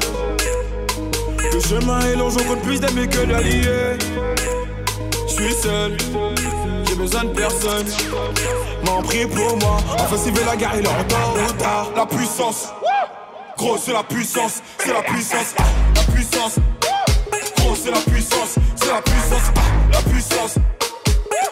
Le 1.53 1.59
chemin 1.59 1.99
est 2.01 2.15
long, 2.15 2.29
j'en 2.29 2.43
compte 2.45 2.61
plus 2.61 2.79
d'amis 2.79 3.07
que 3.07 3.25
d'alliés. 3.25 3.97
Je 5.27 5.33
suis 5.33 5.53
seul, 5.53 5.97
j'ai 6.87 6.95
besoin 6.95 7.23
de 7.25 7.29
personne. 7.29 7.85
M'en 8.85 9.01
prie 9.01 9.25
pour 9.25 9.57
moi, 9.57 9.77
enfin 9.99 10.17
s'il 10.17 10.33
veut 10.33 10.45
la 10.45 10.55
guerre, 10.55 10.71
il 10.75 10.85
est 10.85 10.87
en 10.87 10.97
retard, 10.97 11.29
en 11.29 11.47
retard. 11.47 11.87
La 11.95 12.05
puissance, 12.05 12.69
gros 13.57 13.77
c'est 13.77 13.93
la 13.93 14.03
puissance, 14.03 14.61
c'est 14.79 14.93
la 14.93 15.01
puissance, 15.01 15.55
la 15.95 16.13
puissance. 16.13 16.55
Gros 17.57 17.75
c'est 17.75 17.91
la 17.91 17.99
puissance, 17.99 18.55
c'est 18.75 18.89
la 18.89 19.01
puissance, 19.01 19.51
la 19.91 20.01
puissance. 20.09 20.55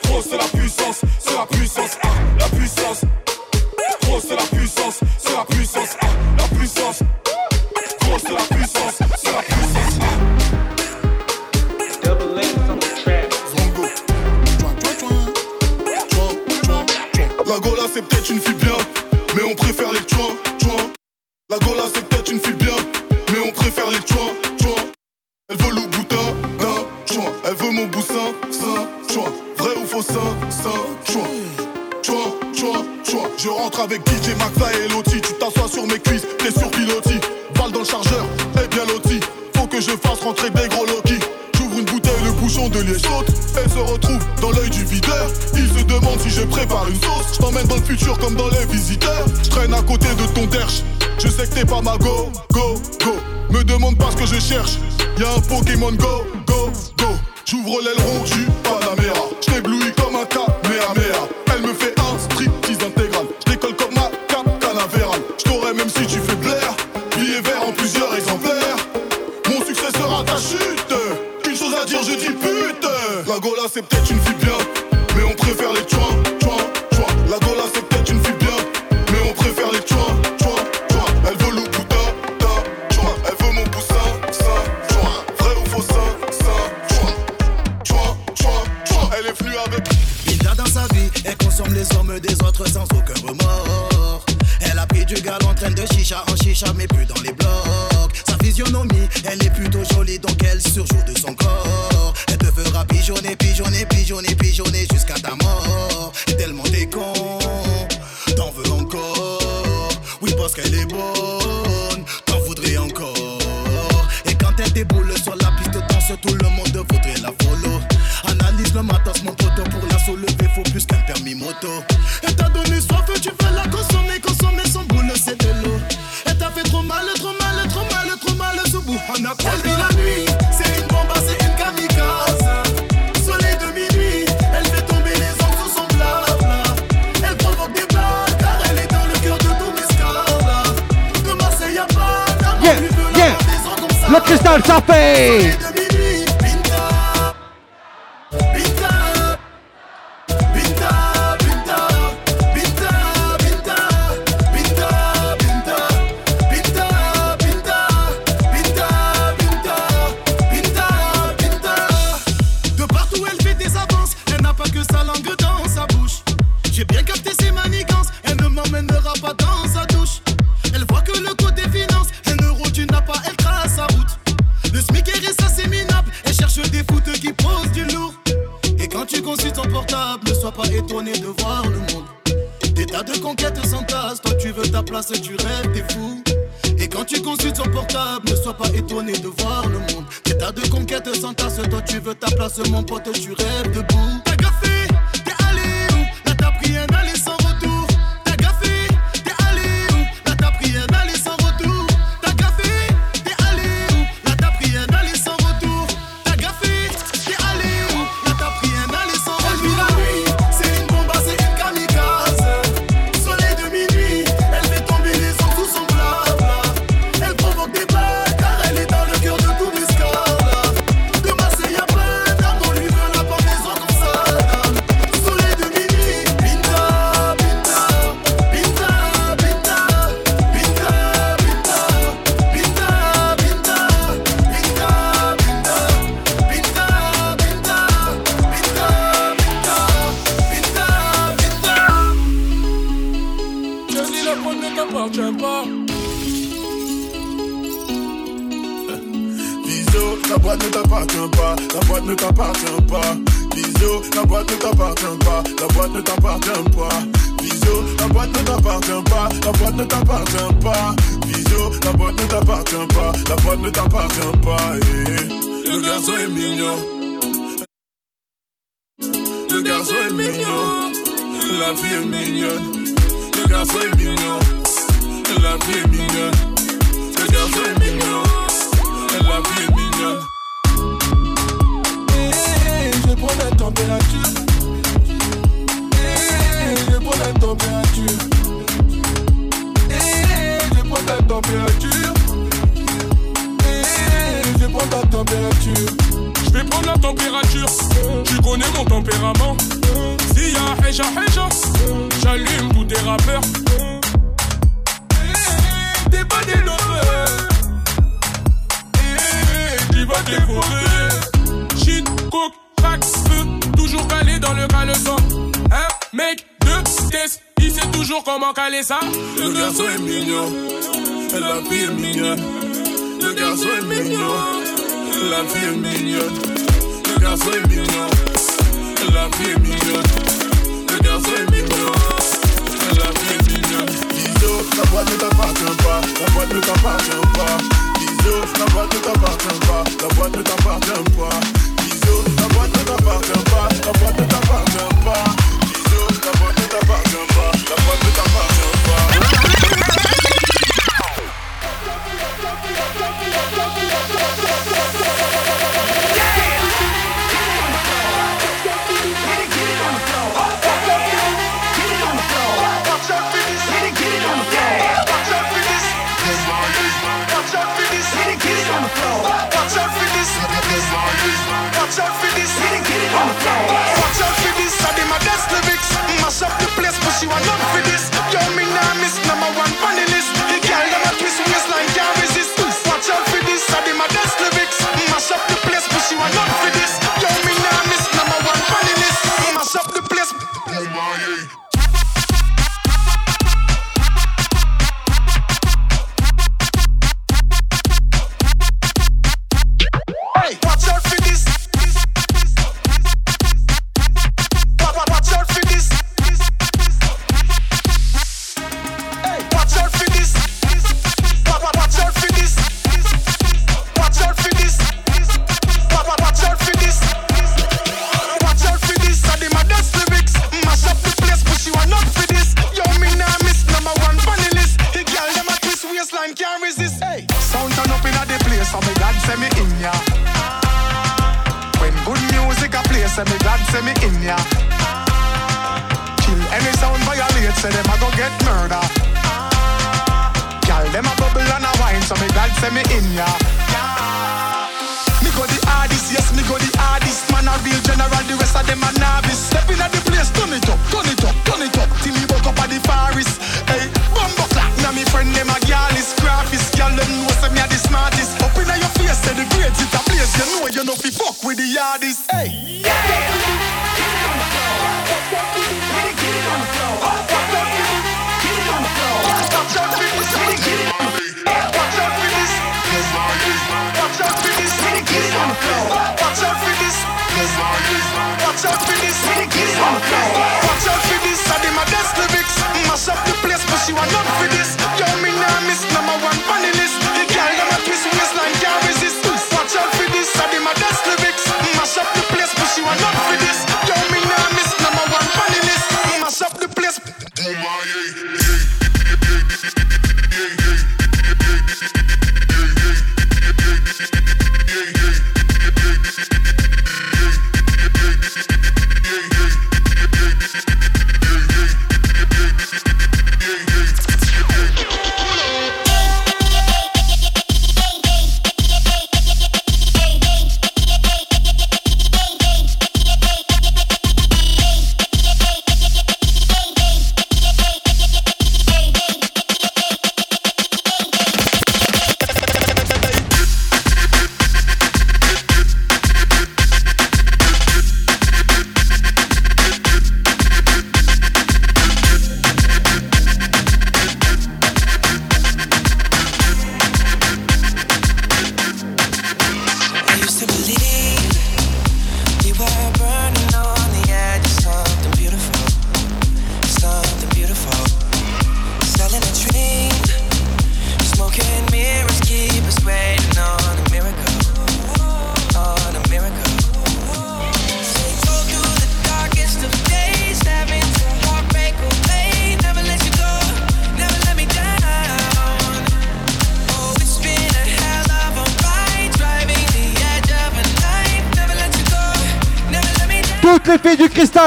Gros 0.04 0.22
c'est 0.22 0.38
la 0.38 0.60
puissance, 0.60 1.02
c'est 1.20 1.36
la 1.36 1.46
puissance, 1.46 1.98
la 2.40 2.46
puissance. 2.58 3.02
Gros 4.04 4.20
c'est 4.22 4.36
la 4.36 4.58
puissance, 4.58 5.00
c'est 5.18 5.36
la 5.36 5.46
puissance, 5.46 5.98
la 6.38 6.58
puissance. 6.58 7.00
La 17.50 17.58
Gola 17.58 17.82
c'est 17.92 18.04
peut-être 18.04 18.30
une 18.30 18.40
fille 18.40 18.54
bien, 18.54 18.78
mais 19.36 19.42
on 19.42 19.56
préfère 19.56 19.92
les 19.92 20.08
chouins, 20.08 20.36
chouins. 20.62 20.92
La 21.50 21.58
Gola 21.58 21.86
c'est 21.92 22.08
peut-être 22.08 22.32
une 22.32 22.40
fille 22.40 22.54
bien, 22.54 22.76
mais 23.34 23.40
on 23.44 23.52
préfère 23.52 23.90
les 23.90 23.98
chouins, 24.08 24.34
chouins. 24.62 24.84
Elle 25.50 25.58
veut 25.58 25.74
le 25.74 25.88
boutin 25.88 26.36
d'un 26.60 27.12
chouin, 27.12 27.32
elle 27.44 27.56
veut 27.56 27.72
mon 27.72 27.88
boussin, 27.88 28.36
ça, 28.52 28.88
chouin. 29.12 29.34
Vrai 29.58 29.72
ou 29.82 29.88
faux, 29.88 30.04
ça, 30.04 30.22
ça, 30.52 30.70
chouin. 31.12 31.26
Chouin, 32.04 32.36
chouin, 32.56 32.86
chouin. 33.04 33.30
Je 33.36 33.50
rentre 33.50 33.80
avec 33.80 34.08
DJ 34.08 34.36
McFly 34.38 34.86
et 34.86 34.88
Loti, 34.90 35.20
tu 35.20 35.34
t'assois 35.34 35.70
sur 35.70 35.88
mes 35.88 35.98
cuisses, 35.98 36.28
t'es 36.38 36.52
sur 36.52 36.70
pilotis. 36.70 37.20
Balle 37.56 37.72
dans 37.72 37.80
le 37.80 37.86
chargeur, 37.86 38.28
et 38.64 38.68
bien 38.68 38.86
loti. 38.86 39.22
Faut 39.56 39.66
que 39.66 39.82
je 39.82 39.90
fasse 39.98 40.20
rentrer 40.20 40.52
des 40.52 40.68
gros 40.68 40.86
Loki. 40.86 41.18
J'ouvre 41.58 41.80
une 41.80 41.86
bouteille, 41.86 42.24
le 42.26 42.32
bouchon 42.34 42.70
de 42.70 42.80
liège 42.82 43.02
saute. 43.02 43.34
Elle 43.58 43.72
se 43.72 43.80
retrouve 43.80 44.24
dans 44.40 44.52
l'œil 44.52 44.70
du 44.70 44.86
videur. 44.86 45.32
Se 45.80 45.84
demande 45.86 46.20
si 46.20 46.30
je 46.30 46.42
prépare 46.42 46.90
une 46.90 46.96
sauce. 46.96 47.34
Je 47.34 47.38
t'emmène 47.38 47.66
dans 47.68 47.78
le 47.78 47.82
futur 47.82 48.18
comme 48.20 48.36
dans 48.36 48.50
les 48.50 48.66
visiteurs. 48.66 49.26
Je 49.42 49.50
traîne 49.50 49.74
à 49.74 49.82
côté 49.82 50.08
de 50.16 50.26
ton 50.34 50.46
derche. 50.48 50.84
Je 51.18 51.30
sais 51.30 51.48
que 51.48 51.54
t'es 51.54 51.66
pas 51.66 51.82
ma 51.82 51.98
go, 51.98 52.30
go, 52.52 52.76
go. 53.02 53.16
Me 53.50 53.64
demande 53.64 53.98
pas 53.98 54.12
ce 54.12 54.18
que 54.18 54.26
je 54.26 54.40
cherche. 54.42 54.78
Y'a 55.18 55.32
un 55.34 55.40
Pokémon 55.40 55.94
Go, 55.94 56.26
go, 56.46 56.70
go. 56.98 57.08
J'ouvre 57.46 57.80
l'aileron 57.82 58.24
du 58.26 58.46
Panamera. 58.62 58.88
Je 58.90 59.04
t'éblouis 59.06 59.19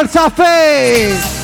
Força 0.02 0.28
fez! 0.30 1.41